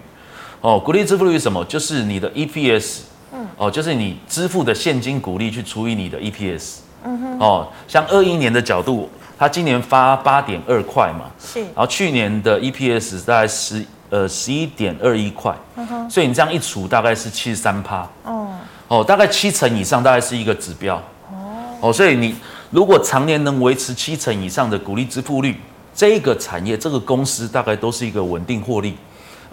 [0.62, 1.64] 哦，股利支付率是什么？
[1.66, 3.00] 就是你的 EPS。
[3.34, 3.48] 嗯。
[3.58, 6.78] 哦，就是你支付的现金股利去除以你的 EPS。
[7.04, 7.40] 嗯哼。
[7.40, 9.10] 哦，像二一年的角度。
[9.42, 18.50] 它今年发八点二块嘛，是，然后去年的 EPS 大概十呃十一点二一块，嗯哼，所以你这样一除大概是七十三趴，哦，
[18.88, 20.96] 哦，大概七成以上大概是一个指标，
[21.32, 22.36] 哦，哦，所以你
[22.70, 25.56] 如果常年能维持七成以上的股利支付率，
[25.96, 28.96] 这个产业这个公司大概都是一个稳定获利。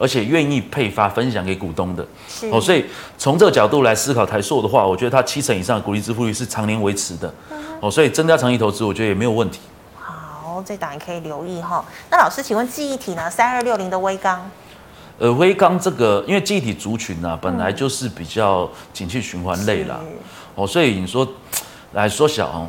[0.01, 2.47] 而且愿意配发分享给股东的，是。
[2.51, 2.85] 哦，所以
[3.17, 9.59] 从这个角度来思考台塑的话，我觉得它七成以上的股利支付率是常年维持的，嗯、哦，所以增加长期投资，我觉得也没有问题。
[10.59, 11.85] 好，这档也可以留意哈。
[12.11, 13.31] 那老师，请问记忆体呢？
[13.31, 14.51] 三二六零的微钢，
[15.19, 20.01] 呃，微刚这个，因为记忆体族群呢、啊，本来就是比较景气循环类啦，
[20.57, 21.27] 哦，所以你说
[21.95, 22.69] 来缩小哦，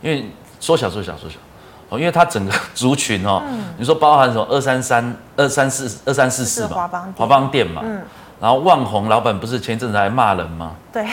[0.00, 1.36] 因为缩小缩小缩小。
[1.88, 8.00] 哦，因为它整个族群哦，嗯、你说包含什么二三三、二三四、二三四四嘛，华邦华邦电嘛，嗯，
[8.40, 10.76] 然后万宏老板不是前阵子还骂人吗？
[10.92, 11.04] 对，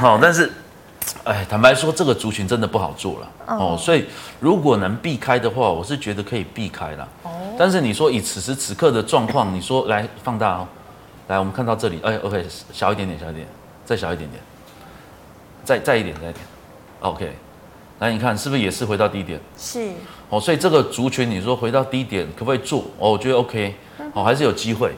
[0.00, 0.52] 好， 但是，
[1.24, 4.04] 哎，坦白说，这个族群真的不好做了哦，哦，所以
[4.40, 7.08] 如果能避开的话，我是觉得可以避开了。
[7.22, 10.68] 哦，但是你说以此时此刻的状况，你说来放大哦，
[11.28, 13.46] 来我们看到这里，哎，OK，小一点点，小一点，
[13.84, 14.42] 再小一点点，
[15.64, 16.46] 再再一点，再一点
[17.00, 17.32] ，OK。
[18.00, 19.40] 来，你看是不是也是回到低点？
[19.56, 19.92] 是
[20.28, 22.80] 哦，所以这个族群你说回到低点可不可以做？
[22.98, 23.74] 哦，我觉得 OK，
[24.12, 24.92] 哦，还是有机会。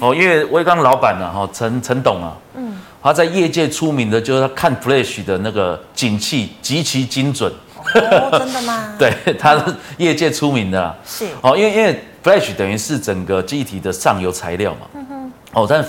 [0.00, 2.69] 哦，因为威刚老板呢，哈，陈陈董啊，嗯，
[3.02, 7.52] 他在业界出名的就是他看 Flash 的那个景气极其精准。
[7.94, 8.94] 哦，真的吗？
[8.98, 10.96] 对，他是业界出名的。
[11.06, 14.86] 是哦，因为因为 Flash 等于是整个记忆体的上游材料嘛。
[14.94, 15.32] 嗯哼。
[15.52, 15.84] 哦，但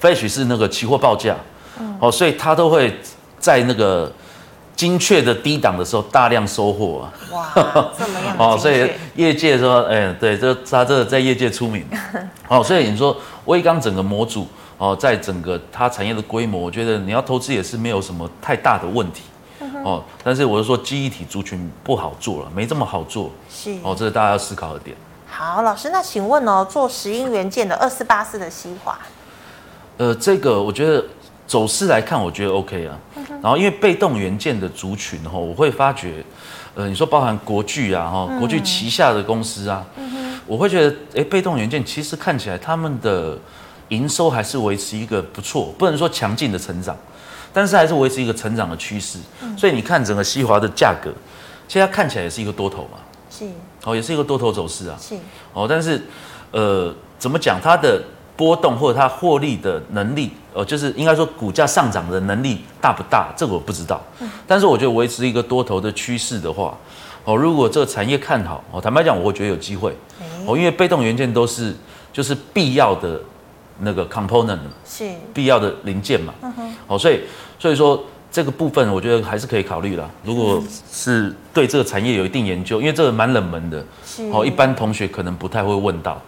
[0.00, 1.34] Flash 是那个期货报价。
[1.78, 1.96] 嗯。
[2.00, 2.96] 哦，所以他都会
[3.38, 4.12] 在那个。
[4.76, 7.12] 精确的低档的时候大量收货啊！
[7.32, 11.84] 哇， 这么样哦，所以业界说，哎、欸，对，这他这在业界出名。
[12.48, 14.48] 哦，所以你说威刚整个模组
[14.80, 19.22] 哦，在整个它产业的规模，我觉得你要投资也是没有什么太大的问题。
[19.84, 23.30] 哦，但是我是说记忆体族群不好做了，没这么好做。
[23.50, 24.96] 是哦，这是大家要思考的点。
[25.28, 28.98] 好，老师，那请问哦，做石英元件的二四八四的西华，
[29.98, 31.04] 呃，这个我觉得。
[31.50, 32.96] 走势来看，我觉得 OK 啊。
[33.42, 36.24] 然后因为被动元件的族群哈，我会发觉，
[36.76, 39.84] 呃，你说包含国巨啊哈，国巨旗下的公司啊，
[40.46, 43.36] 我会觉得，哎，被动元件其实看起来他们的
[43.90, 46.96] 营收还是维持一个不错，不能说强劲的成长，
[47.52, 49.18] 但是还是维持一个成长的趋势。
[49.56, 51.12] 所以你看整个西华的价格，
[51.68, 52.98] 现在看起来也是一个多头嘛，
[53.30, 53.44] 是
[53.84, 55.14] 哦，也是一个多头走势啊，是
[55.52, 56.02] 哦，但是
[56.50, 58.02] 呃，怎么讲它的？
[58.36, 63.30] 波动或者它获利的能力，呃，就是应该说股价上涨的能力大不大？
[63.36, 64.00] 这个我不知道。
[64.20, 66.74] 嗯但是我觉得维持一个多头的趋势的话，
[67.26, 69.94] 哦，如果这个产业看好，哦，坦白讲，我会觉得有机会。
[70.46, 71.76] 哦，因为被动元件都是
[72.14, 73.20] 就是必要的
[73.80, 76.32] 那个 component，是必要的零件嘛。
[76.42, 76.74] 嗯哼。
[76.86, 77.20] 哦，所以
[77.58, 80.08] 所以说这个部分我觉得还是可以考虑啦。
[80.24, 86.20] 如果是对这个产业有一定研究，因为这个蛮冷门的，是哦，一般同学可能不太会问到。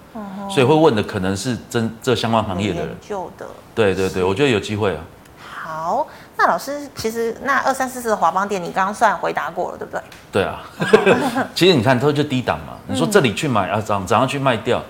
[0.51, 5.01] 所以会问的可能是真这相关行业的人，研究的，对对对，我觉得有机会啊。
[5.41, 10.03] 好，那老师其实那二三四四的华邦店，你刚刚算回答过了，对不对？
[10.31, 10.61] 对啊，
[11.55, 14.83] 其实你看它就低档嘛，你说这里去买啊，涨涨上去卖掉，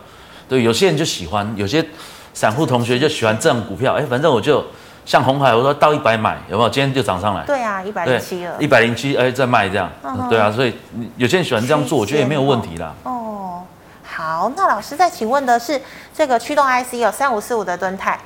[0.49, 1.87] 对，有些人就喜欢，有些
[2.35, 4.65] 散户同学就喜欢这种股票，哎，反正我就
[5.05, 6.69] 像红海，我说到一百买，有没有？
[6.69, 7.45] 今天就涨上来。
[7.45, 9.91] 对啊，一百零七了，一百零七，哎，再卖这样，
[10.31, 10.75] 对啊，所以
[11.17, 12.95] 有些人喜欢这样做，我觉得也没有问题啦。
[13.05, 13.63] 哦
[14.05, 15.81] 好，那老师再请问的是
[16.15, 18.19] 这个驱动 IC 有三五四五的敦泰，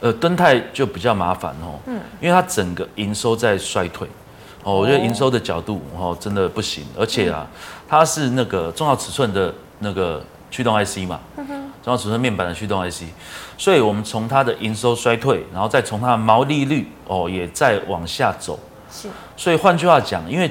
[0.00, 4.06] 呃，敦泰就比较麻烦哦，嗯，因为它整个营收在衰退，
[4.62, 7.44] 哦，我觉得营收的角度哦真的不行，而且啊，
[7.88, 13.04] 它是那个重要尺寸的那个驱动 IC 嘛，嗯哼，重要尺寸面板的驱动 IC，
[13.56, 18.58] 所以我们从它的营收衰退，然后再从它的毛利率哦也在往下走，
[18.90, 20.50] 是，所以换句话讲，因为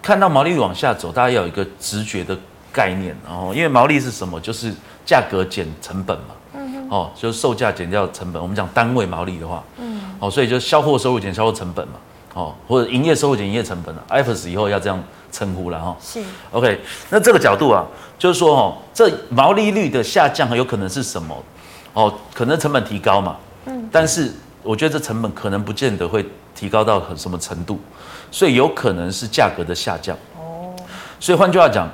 [0.00, 2.36] 看到毛利率往下走，大家要有一个直觉的。
[2.74, 4.40] 概念，然后因为毛利是什么？
[4.40, 4.72] 就是
[5.04, 8.40] 价格减成本嘛，嗯哼，哦，就是售价减掉成本。
[8.40, 11.96] 我们讲单位毛利的话，嗯，哦，所以就销货收入减销货成本嘛，
[12.34, 14.04] 哦，或者营业收入减营业成本了。
[14.08, 16.80] IFRS 以后要这样称呼了哈，是，OK。
[17.10, 17.84] 那这个角度啊，
[18.18, 21.36] 就是说哦，这毛利率的下降有可能是什么？
[21.92, 27.78] 哦，可能成本提高嘛，嗯，但是我觉得这成本可能不见得会提高到很什么程度，
[28.30, 30.16] 所以有可能是价格的下降。
[30.38, 30.74] 哦，
[31.20, 31.88] 所以换句话讲。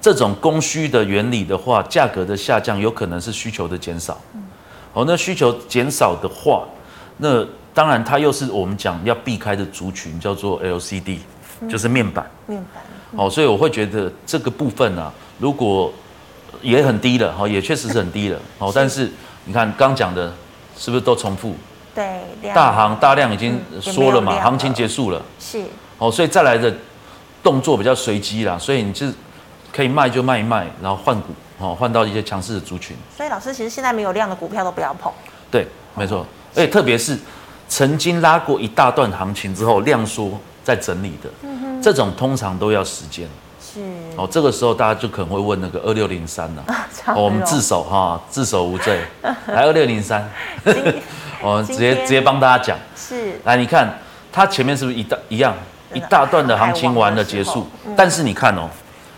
[0.00, 4.20] 这种供需的原理的话，价格的下降有可能是需求的减少。
[4.34, 4.42] 嗯
[4.94, 6.64] 哦，那需求减少的话，
[7.18, 11.18] 那当然它又是我们讲要避开的族群，叫做 LCD，
[11.68, 12.30] 就是面板。
[12.46, 12.82] 面板。
[13.16, 15.92] 哦，所以我会觉得这个部分啊，如果
[16.60, 18.38] 也很低了，哈，也确实是很低了。
[18.58, 19.10] 哦， 但是
[19.44, 20.32] 你看刚讲的，
[20.76, 21.54] 是不是都重复？
[21.94, 22.22] 对。
[22.54, 25.22] 大行大量已经说了嘛，行情结束了。
[25.38, 25.62] 是。
[25.98, 26.74] 哦，所以再来的。
[27.42, 29.04] 动作比较随机啦，所以你就
[29.72, 32.96] 可以卖就卖一卖，然后换股哦，换到一些强势的族群。
[33.16, 35.12] 所以老师其实现在没有量的股票都不要碰。
[35.50, 37.18] 对，没错，而且特别是
[37.74, 41.30] 曾经拉过一大段行情之后量缩在整理的，
[41.82, 43.26] 这种通常都要时间。
[43.58, 43.80] 是。
[44.14, 46.62] 哦，这个时候大家就可能会问那个二六零三了，
[47.16, 49.00] 我们自首哈，自首无罪，
[49.48, 50.30] 来二六零三，
[51.40, 52.78] 我们 直接直接帮大家讲。
[52.94, 53.90] 是，来你看
[54.30, 55.54] 它前面是不是一大一样
[55.94, 57.66] 一大段的行情完了结束？
[57.96, 58.68] 但是你看哦，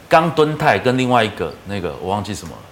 [0.08, 2.62] 刚敦泰跟另外一个那个我忘记什么了，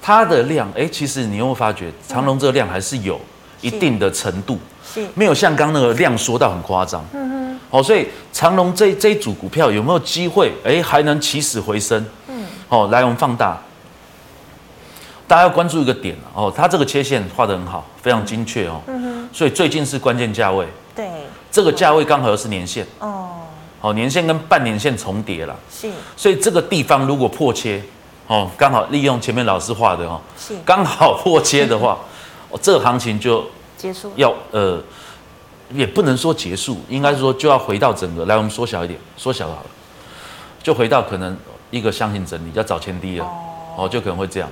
[0.00, 3.20] 它的量哎，其实你有没有发觉长隆这个量还是有
[3.60, 4.58] 一定的程度，
[4.94, 7.04] 是没有像刚那个量缩到很夸张。
[7.12, 10.52] 嗯哼，好，所以长隆这这一组股票有没有机会？
[10.64, 12.04] 哎，还能起死回生？
[12.28, 13.60] 嗯，好，来我们放大，
[15.26, 18.80] 大家要关注一个点哦，它这个切线画得很好，非常精确哦。
[18.86, 20.66] 嗯哼，所以最近是关键价位。
[20.94, 21.08] 对，
[21.50, 22.86] 这个价位刚好又是年线。
[22.98, 23.30] 哦，
[23.80, 25.56] 好，年线跟半年线重叠了。
[25.70, 27.82] 是，所以这个地方如果破切，
[28.26, 31.98] 哦，刚好利用前面老师画的哦，是，刚好破切的话。
[32.62, 33.44] 这个行情就
[33.76, 34.82] 结束，要呃，
[35.72, 38.24] 也不能说结束，应该是说就要回到整个。
[38.26, 39.66] 来，我们缩小一点，缩小好了，
[40.62, 41.36] 就回到可能
[41.70, 43.26] 一个箱型整理，要找前低了，
[43.76, 44.48] 哦，就可能会这样，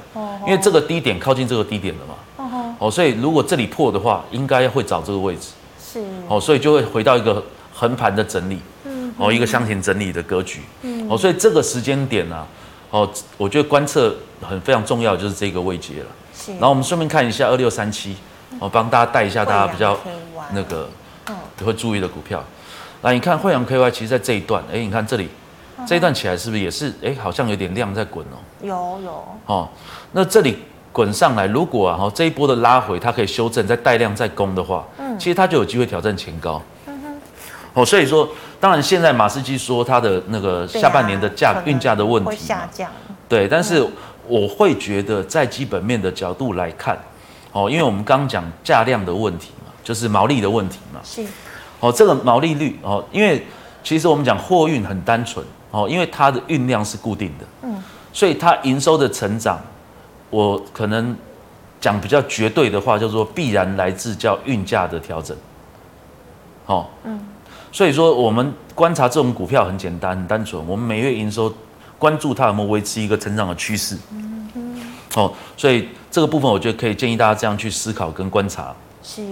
[0.46, 12.44] 因为这个低点靠近这个低点了嘛，哦，所以如果这里破的话，应该会找这个位置，是，哦，所以就会回到一个横盘的整理，嗯，哦，一个箱型整理的格局，嗯，哦，所以这个时间点呢，
[12.92, 16.06] 哦，我觉得观测很非常重要，就是这个位阶了。
[16.52, 18.14] 然后我们顺便看一下二六三七，
[18.58, 19.98] 我帮大家带一下大家比较
[20.52, 20.86] 那个
[21.64, 22.44] 会注意的股票。
[23.00, 25.28] 来，你看惠阳 KY，其实在这一段，哎，你看这里
[25.86, 28.36] 这一段起来是不是也是哎，好像有点量在滚哦？
[28.60, 29.24] 有有。
[29.46, 29.68] 哦，
[30.12, 30.58] 那这里
[30.92, 36.60] 滚上来，如果啊，这一波的拉回，它可以修正，再带量再攻的话，嗯，其实它就有机会挑战前高。
[37.74, 38.28] 哦，所以说，
[38.60, 42.90] 当然现在马士基说它的那个下半年的价运价的问题会下降。
[43.28, 43.86] 对，但是。
[44.28, 46.96] 我会觉得，在基本面的角度来看，
[47.50, 51.00] 哦，因为我们刚刚讲价量的问题嘛，就是毛利的问题嘛。
[51.02, 51.26] 是。
[51.80, 53.44] 哦，这个毛利率哦，因为
[53.82, 57.44] 其实我们讲货运很单纯哦，因为它的运量是固定的。
[57.62, 57.82] 嗯。
[58.12, 59.60] 所以它营收的成长，
[60.30, 61.14] 我可能
[61.80, 65.36] 讲比较绝对的话，叫做必然来自叫运价的调整。
[66.66, 66.86] 哦。
[67.02, 67.20] 嗯。
[67.72, 71.52] 所以说，我们观察这种股票很简单、很单纯，我们每月营收。
[71.98, 78.74] 关注它有没有维持一个成长的趋势，嗯哼，哦，所以这个部分我觉得可以建议大家这样去思考跟观察。
[79.04, 79.22] 是，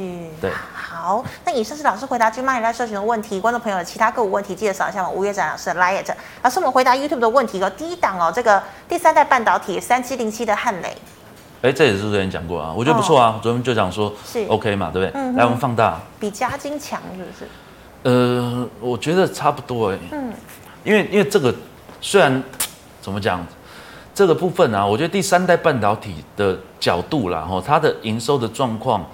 [0.40, 6.14] 对，好，那以上是老师回答 GMoney Live 社群的问题，观众朋友的其他个股问题，记得扫一下我们吴月展老师的 LINE。
[6.42, 10.96] 老师，我们回答 YouTube 的问题，第一档哦，这个第三代半导体三七零七的汉磊，
[11.62, 15.20] 哎，这也是之前讲过啊，我觉得不错啊，哦、昨天就讲说是 OK 嘛，对不对？
[15.20, 17.48] 嗯、来，我们放大，比嘉金强是不是？
[18.02, 20.32] 呃，我觉得差不多哎，嗯，
[20.84, 21.54] 因为因为这个。
[22.02, 22.42] 虽然
[23.02, 23.46] 怎么讲，
[24.14, 29.04] 这个部分啊，我觉得第三代半导体的角度啦，哈，它的营收的状况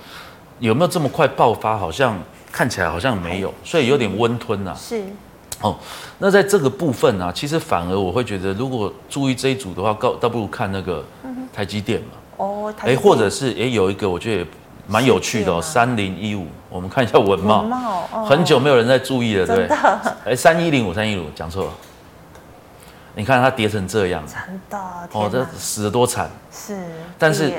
[0.60, 1.76] 有没有这么快爆发？
[1.76, 2.16] 好像
[2.52, 4.72] 看起来好像没有，所以有点温吞呐。
[4.78, 5.02] 是。
[5.62, 5.76] 哦，
[6.20, 11.04] 那在这个部分啊，其实反而我会觉得，如果注意这一组的话，倒倒不如看那个
[11.52, 12.06] 台积电嘛。
[12.36, 12.72] 哦。
[12.82, 14.46] 哎，或者是也有一个我觉得也
[14.88, 17.60] 蛮有趣的哦，三零一五，我们看一下文茂。
[17.62, 18.06] 文茂。
[18.24, 19.68] 很久没有人在注意了，对。
[20.24, 21.70] 哎，三一零五，三一五，讲错了。
[23.14, 24.78] 你看它跌成这样，真的
[25.12, 26.30] 哦，这死得多惨。
[26.52, 26.78] 是，
[27.18, 27.52] 但是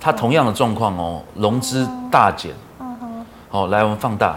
[0.00, 2.52] 它同样的状况哦，融资大减。
[2.80, 3.26] 嗯哼。
[3.48, 4.36] 好，来我们放大。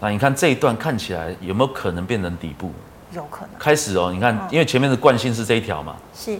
[0.00, 2.72] 那你看这一段看起来有没有可能变成底部？
[3.12, 3.50] 有可能。
[3.58, 5.94] 开始哦，你看，因为前面的惯性是这一条嘛。
[6.14, 6.38] 是。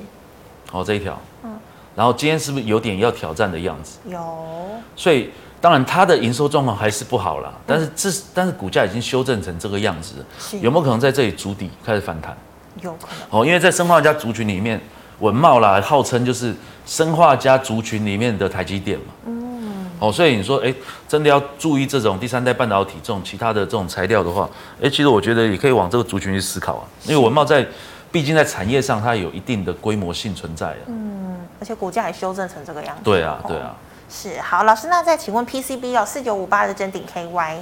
[0.71, 1.17] 好，这一条。
[1.97, 1.99] 嗯。
[1.99, 3.99] 然后今天是不是有点要挑战的样子？
[4.09, 4.19] 有。
[4.95, 5.31] 所以
[5.61, 10.15] 当然它的营收状况还是不好啦，但是这但是股价已经修正成这个样子，
[10.61, 12.37] 有没有可能在这里筑底开始反弹？
[12.83, 14.81] 有可能哦，因为在生化家族群里面，
[15.21, 16.55] 文茂啦，号称就是
[16.85, 19.05] 生化家族群里面的台积电嘛。
[19.25, 19.87] 嗯。
[19.99, 20.73] 哦，所以你说，哎，
[21.09, 24.47] 真的要注意这种第三代半导体这种其他的这种材料的话，
[24.83, 26.85] 哎，其实我觉得也可以往这个族群去思考啊。
[27.05, 27.67] 因为文茂在，
[28.17, 30.85] 毕竟在产业上它有一定的规模性存在啊。
[30.87, 33.03] 嗯，而且股价也修正成这个样子。
[33.05, 33.77] 对啊，对啊。
[34.09, 37.59] 是好，老师，那再请问 PCB 哦，四九五八的真顶 KY。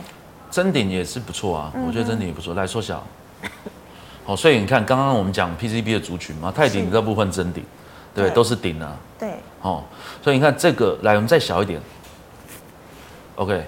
[0.53, 2.55] 真顶也是不错啊，我觉得真顶也不错。
[2.55, 3.03] 来缩小。
[4.27, 7.65] 哦，所以你看，刚刚我们讲 PCB 的族群嘛，泰鼎这部分真顶，
[8.15, 8.97] 对，都是顶啊。
[9.19, 9.35] 对。
[9.61, 9.83] 哦，
[10.23, 11.81] 所以你看这个，来，我们再小一点。
[13.35, 13.67] OK。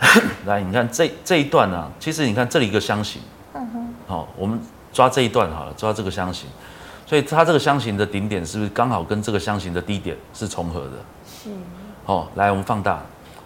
[0.44, 3.22] 来，你看这这一段呢、啊，其实你看这里一个箱型。
[3.52, 3.94] 嗯哼。
[4.08, 4.60] 好，我们
[4.94, 6.48] 抓这一段好了，抓这个箱型。
[7.04, 10.92] 所以它这个箱型的顶点是不是刚好跟这个箱型的低点是重合的？
[11.26, 11.50] 是。
[12.06, 13.02] 哦，来，我们放大。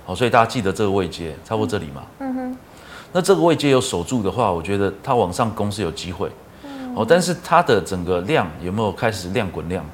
[0.06, 2.02] 哦，所以大家记得这个位阶，差不多这里嘛。
[2.20, 2.56] 嗯哼。
[3.12, 6.30] 那这个位阶有守住的话，我觉得它往上攻是有机会。
[6.94, 9.84] 哦，但是它的整个量有没有开始量滚量？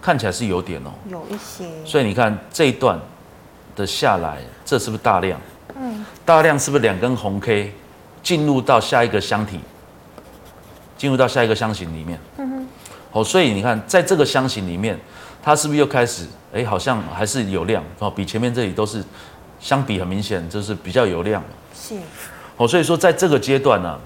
[0.00, 1.64] 看起来是有点哦，有一些。
[1.84, 2.98] 所以你看这一段
[3.76, 5.40] 的下来，这是不是大量？
[5.76, 7.72] 嗯，大量是不是两根红 K
[8.22, 9.60] 进入到下一个箱体，
[11.02, 12.16] 进入到下一个箱型里面？
[12.38, 12.68] 嗯哼。
[13.10, 14.96] 哦，所以你看在这个箱型里面，
[15.42, 16.24] 它是不是又开始？
[16.54, 19.02] 哎，好像还是有量哦，比前面这里都是
[19.58, 21.42] 相比很明显，就是比较有量。
[21.74, 21.96] 是。
[22.56, 23.98] 哦，所以说在这个阶段呢、啊，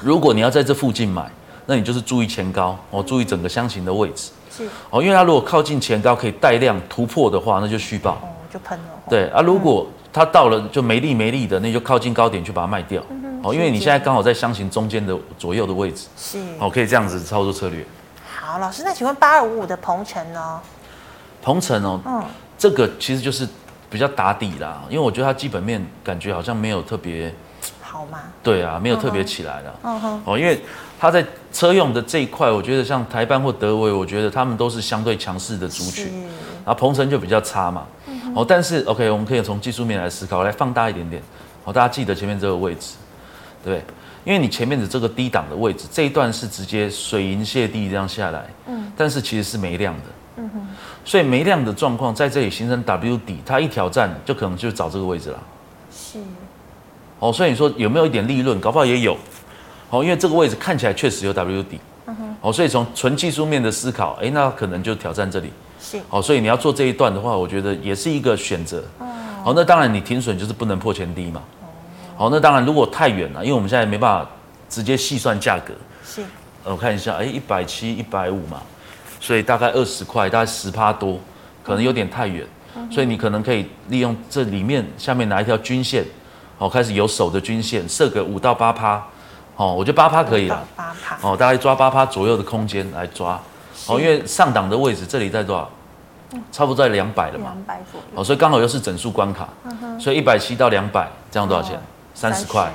[0.00, 1.30] 如果你要在这附近买，
[1.66, 4.30] 那你就是注意前高哦，注意整个箱型的位置。
[4.50, 4.66] 是。
[4.88, 8.12] 哦，因为它如果靠近前高可以带量突破的话，那就续报。
[8.12, 8.84] 哦，就喷了。
[9.10, 13.02] 对啊，如果它到了就没力没力的，那就靠近高点去把它卖掉。
[13.10, 16.06] 嗯、哦，因为你现在刚好在箱型中间的左右的位置。
[16.16, 16.38] 是。
[16.58, 17.84] 哦，可以这样子操作策略。
[18.24, 20.60] 好，老师，那请问八二五五的鹏程呢？
[21.42, 22.24] 鹏程哦，嗯，
[22.58, 23.48] 这个其实就是
[23.88, 27.34] 比较打底啦，因为我觉得它基本面感觉好像没有特别。
[27.80, 28.20] 好吗？
[28.42, 29.74] 对啊，没有特别起来了。
[29.82, 30.22] 嗯哼。
[30.24, 30.60] 哦，因为
[30.98, 36.06] 它在车用的这一块，我觉得像台半或德微，我觉得他们都是相对强势的族群。
[36.64, 37.86] 然后鹏程就比较差嘛。
[38.06, 38.32] 嗯。
[38.34, 41.20] 哦，但是 OK，我们可以从技术面来思考，来放大一点点。
[41.64, 42.92] 好，大家记得前面这个位置，
[43.62, 43.82] 对，
[44.24, 48.46] 因为你前面的这个低档的位置，这一段是直接水银泻地这样下来。
[48.66, 48.90] 嗯。
[48.96, 50.02] 但是其实是没量的。
[50.36, 50.66] 嗯哼。
[51.04, 55.42] 所以没量的状况在这里形成 W 底，它一挑战就可能就找这个位置了。
[55.92, 56.18] 是。
[57.18, 58.58] 哦，所以你说有没有一点利润？
[58.60, 59.16] 搞不好也有。
[59.90, 61.78] 哦，因为这个位置看起来确实有 W 底。
[62.06, 62.36] 嗯哼。
[62.40, 65.52] 哦，所以从纯技术面的思考，哎，那可能就挑战这里。
[65.78, 66.00] 是。
[66.08, 68.82] 哦，所以你要做这一段的话，我觉得也是一个选择。
[68.98, 69.06] 哦。
[69.44, 71.42] 哦，那当然你停损就是不能破前低嘛。
[72.20, 72.26] 哦。
[72.26, 74.30] 哦，那当然如果太远了，因为我们现在没办法
[74.68, 75.72] 直接细算价格。
[76.04, 76.22] 是。
[76.62, 78.60] 我看一下，哎，一百七、一百五嘛，
[79.18, 81.18] 所以大概二十块，大概十趴多，
[81.64, 82.46] 可能有点太远。
[82.76, 82.92] 嗯。
[82.92, 86.04] 所以你可能可以利用这里面下面哪一条均线。
[86.58, 89.02] 哦，开始有手的均线，设个五到八趴，
[89.56, 93.40] 哦，我觉得八趴可以了，八趴，哦，大概抓八趴左右的空间来抓，
[93.86, 95.70] 哦，因为上档的位置这里在多少？
[96.52, 99.48] 差不多在两百了嘛，两百左右，哦，所以刚好又是整数关卡，
[99.98, 101.80] 所以一百七到两百，这样多少钱？
[102.20, 102.70] 三十块，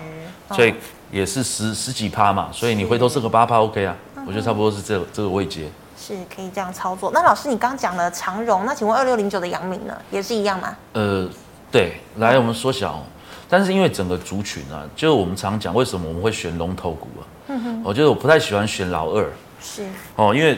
[0.54, 0.74] 所以
[1.12, 7.12] 也是十十几趴嘛，所以你回头设个八趴 OK 啊，我觉得差不多是这個这个位阶，是可以这样操作。
[7.14, 10.76] 那老师，你刚讲了长荣，那请问二六零九的阳明呢，也是一样吗？
[10.94, 11.30] 呃，
[11.72, 13.04] 对，来我们缩小。
[13.48, 17.22] 但是因为整个族群啊，就是我们常讲为什么我们会选龙头股啊？
[17.50, 19.30] 嗯哼，我觉得我不太喜欢选老二。
[19.62, 19.86] 是。
[20.16, 20.58] 哦，因为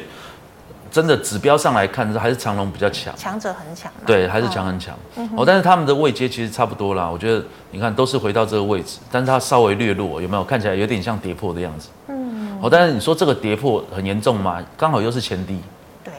[0.97, 3.15] 真的指标上来看，还是长龙比较强。
[3.15, 3.91] 强者很强。
[4.03, 4.97] 对，还是强很强。
[5.35, 7.07] 哦，但是他们的位阶其实差不多啦。
[7.07, 10.43] 我觉得你看都是回到这个位置，但是它稍微略弱，有没有？
[10.43, 11.89] 看起来有点像跌破的样子。
[12.07, 12.57] 嗯。
[12.59, 14.59] 哦，但是你说这个跌破很严重吗？
[14.75, 15.61] 刚好又是前低。
[16.03, 16.11] 对。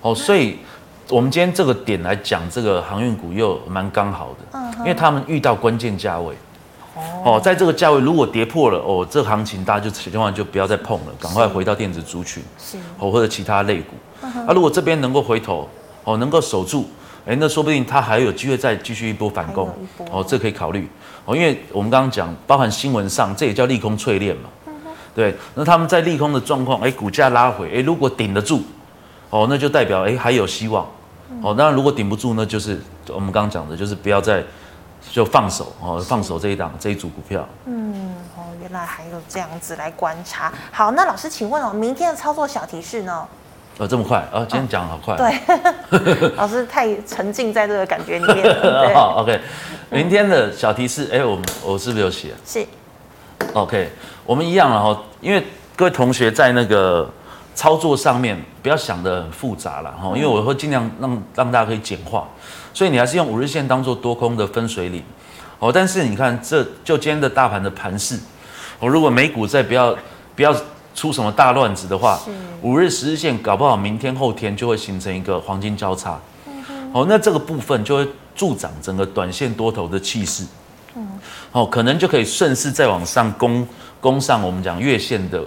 [0.00, 0.58] 哦，所以。
[1.10, 6.34] 我们今天这个点来讲，这个航运股又蛮刚好的，因为他们遇到关键价位，
[7.24, 15.68] 哦，在这个价位如果跌破了，哦，这个行情大家就千万就不要再碰了，赶快回到电子族群，是，哦，或者其他类股，啊，如果这边能够回头，
[16.04, 16.88] 哦，能够守住，
[17.26, 19.68] 哎，那说不定它还有机会再继续一波反攻，
[20.10, 20.88] 哦，这可以考虑，
[21.24, 24.48] 哦，因为我们刚刚讲，包含新闻上，这也叫利空淬炼嘛，
[25.14, 28.62] 对，那他们在利空的状况，哎，股价拉回，哎，如果顶得住。
[29.30, 30.86] 哦，那就代表哎还有希望，
[31.42, 34.44] 哦，当然如果顶不住那，就是我们刚刚讲的，就是不要再
[35.10, 37.46] 就放手哦，放手这一档这一组股票。
[37.66, 40.52] 嗯，哦，原来还有这样子来观察。
[40.72, 43.26] 好，那老师请问哦，明天的操作小提示呢？
[43.78, 45.16] 呃，这么快啊，哦，今天讲好快。
[45.16, 48.90] 对， 老师太沉浸在这个感觉里面了。
[48.94, 49.40] 好，OK，
[49.90, 52.34] 明天的小提示，哎，我我是不是有写？
[52.46, 52.66] 是。
[53.52, 53.90] OK，
[54.24, 55.44] 我们一样了哈，因为
[55.76, 57.08] 各位同学在那个。
[57.56, 62.26] 操作上面不要想的很复杂了哈，因为我会尽量让让大家可以简化，
[62.74, 65.02] 所以你还是用五日线当做多空的分水岭
[65.60, 65.72] 哦。
[65.72, 68.18] 但是你看，这就今天的大盘的盘势，
[68.80, 69.96] 哦如果美股再不要
[70.34, 70.54] 不要
[70.94, 72.20] 出什么大乱子的话，
[72.60, 76.18] 五日十日线搞不好明天后天就会形成一个黄金交叉，
[76.92, 80.44] 哦，那这个部分就会助长整个短线多头的气势，
[81.52, 83.66] 哦，可能就可以顺势再往上攻
[84.00, 85.42] 攻上我们讲月线的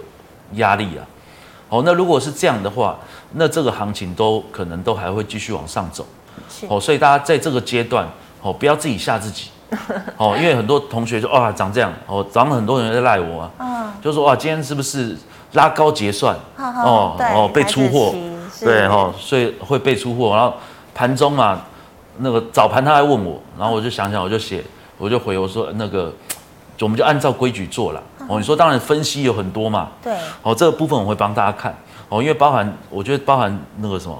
[0.54, 1.04] 压力啊。
[1.68, 2.98] 哦，那如果是这样的话，
[3.32, 6.06] 那这个行情都可能都还会继续往上走。
[6.48, 8.06] 是哦，所以大家在这个阶段，
[8.42, 9.50] 哦，不要自己吓自己。
[10.16, 13.50] 哦，因为很多同学就哇长这样，哦，长了很多人在赖我啊。
[13.58, 13.92] 嗯。
[14.02, 15.16] 就说哇，今天是不是
[15.52, 16.34] 拉高结算？
[16.56, 18.14] 哦哦，被出货。
[18.60, 20.34] 对哦，所以会被出货。
[20.34, 20.54] 然后
[20.94, 21.60] 盘中嘛，
[22.18, 24.64] 那个早盘他还问我，然后我就想想，我就写，
[24.96, 26.12] 我就回我说那个，
[26.80, 28.02] 我们就按照规矩做了。
[28.26, 30.12] 哦，你说当然分析有很多嘛，对，
[30.42, 31.76] 哦，这个部分我会帮大家看，
[32.08, 34.18] 哦，因为包含我觉得包含那个什么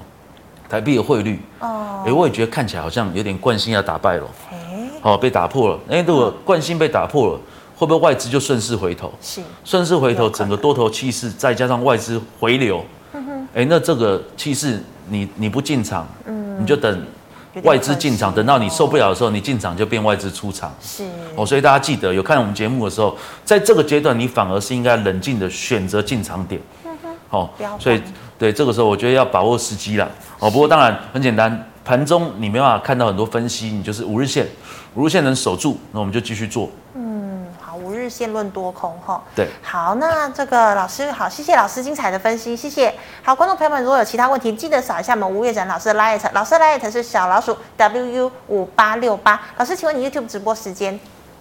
[0.69, 7.41] 台币的汇率，哦，哎，我也觉得看起来好像有点惯性要打败了，哎，哦，被打破了，哎，如果惯性被打破了，
[7.77, 9.13] 会不会外资就顺势回头？
[9.21, 17.07] 是，顺势回头，整个多头气势再加上外资回流，哎、嗯欸，那这个气势你你不进场，嗯，你就等
[17.63, 20.73] 外资进场，等到你受不了的时候，你进场就变外资出场。
[20.83, 21.05] 是，
[21.35, 26.61] 哦，所以大家记得有看我们节目的时候，在这个阶段你反而是应该冷静的选择进场点。
[27.31, 28.01] 好，所以
[28.39, 30.09] 对这个时候我觉得要把握时机了。
[30.39, 34.47] 哦，不过当然很简单，盘中你没办法看到很多分析，你就是五日线。
[34.95, 36.69] 五日线能守住，那我们就继续做。
[36.95, 39.23] 嗯，好，五日线论多空哈。
[39.37, 42.93] 对，好，那这个老师好，谢谢老师精彩的分析，谢谢。
[43.23, 49.41] 好，观众朋友们，如果有其他问题，记得扫一下我们吴月展老师的 Light，老师的 Light 是小老鼠 WU 五八六八。
[49.57, 50.99] 老师，请问你 YouTube 直播时间？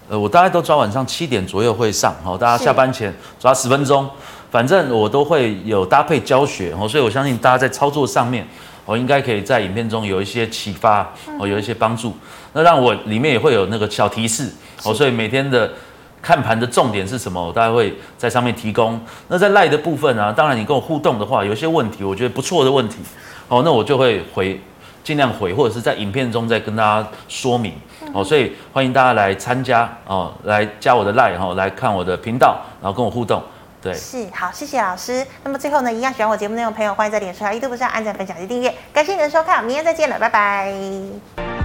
[0.09, 4.07] 呃，我大概都抓晚上七点左右会上，好，大家下班前抓十分钟，
[4.49, 8.47] 反正我都会有搭配教学，哦，所以我相信大家在操作上面。
[8.85, 11.01] 我应该可以在影片中有一些启发，
[11.37, 12.15] 哦，有一些帮助。
[12.53, 14.49] 那让我里面也会有那个小提示，
[14.85, 15.69] 哦，所以每天的
[16.21, 18.97] 看盘的重点是什么，我大概会在上面提供。
[19.27, 22.99] 那在赖的部分啊，当然你跟我互动的话，有一些问题我觉得不错的问题，
[23.49, 24.57] 哦，那我就会回，
[25.03, 27.73] 尽量回，或者是在影片中再跟大家说明。
[28.13, 33.43] 哦，所以欢迎大家来参加，哦，来加我的赖，然后来看我的频道，然后跟我互动。
[33.93, 35.25] 是好，谢谢老师。
[35.43, 38.73] 那么最后呢，一样喜欢我节目内容的朋友，欢迎在脸书、YouTube 上按赞、分享及订阅。
[38.93, 41.56] 感谢你的收看，明天再见了，拜拜。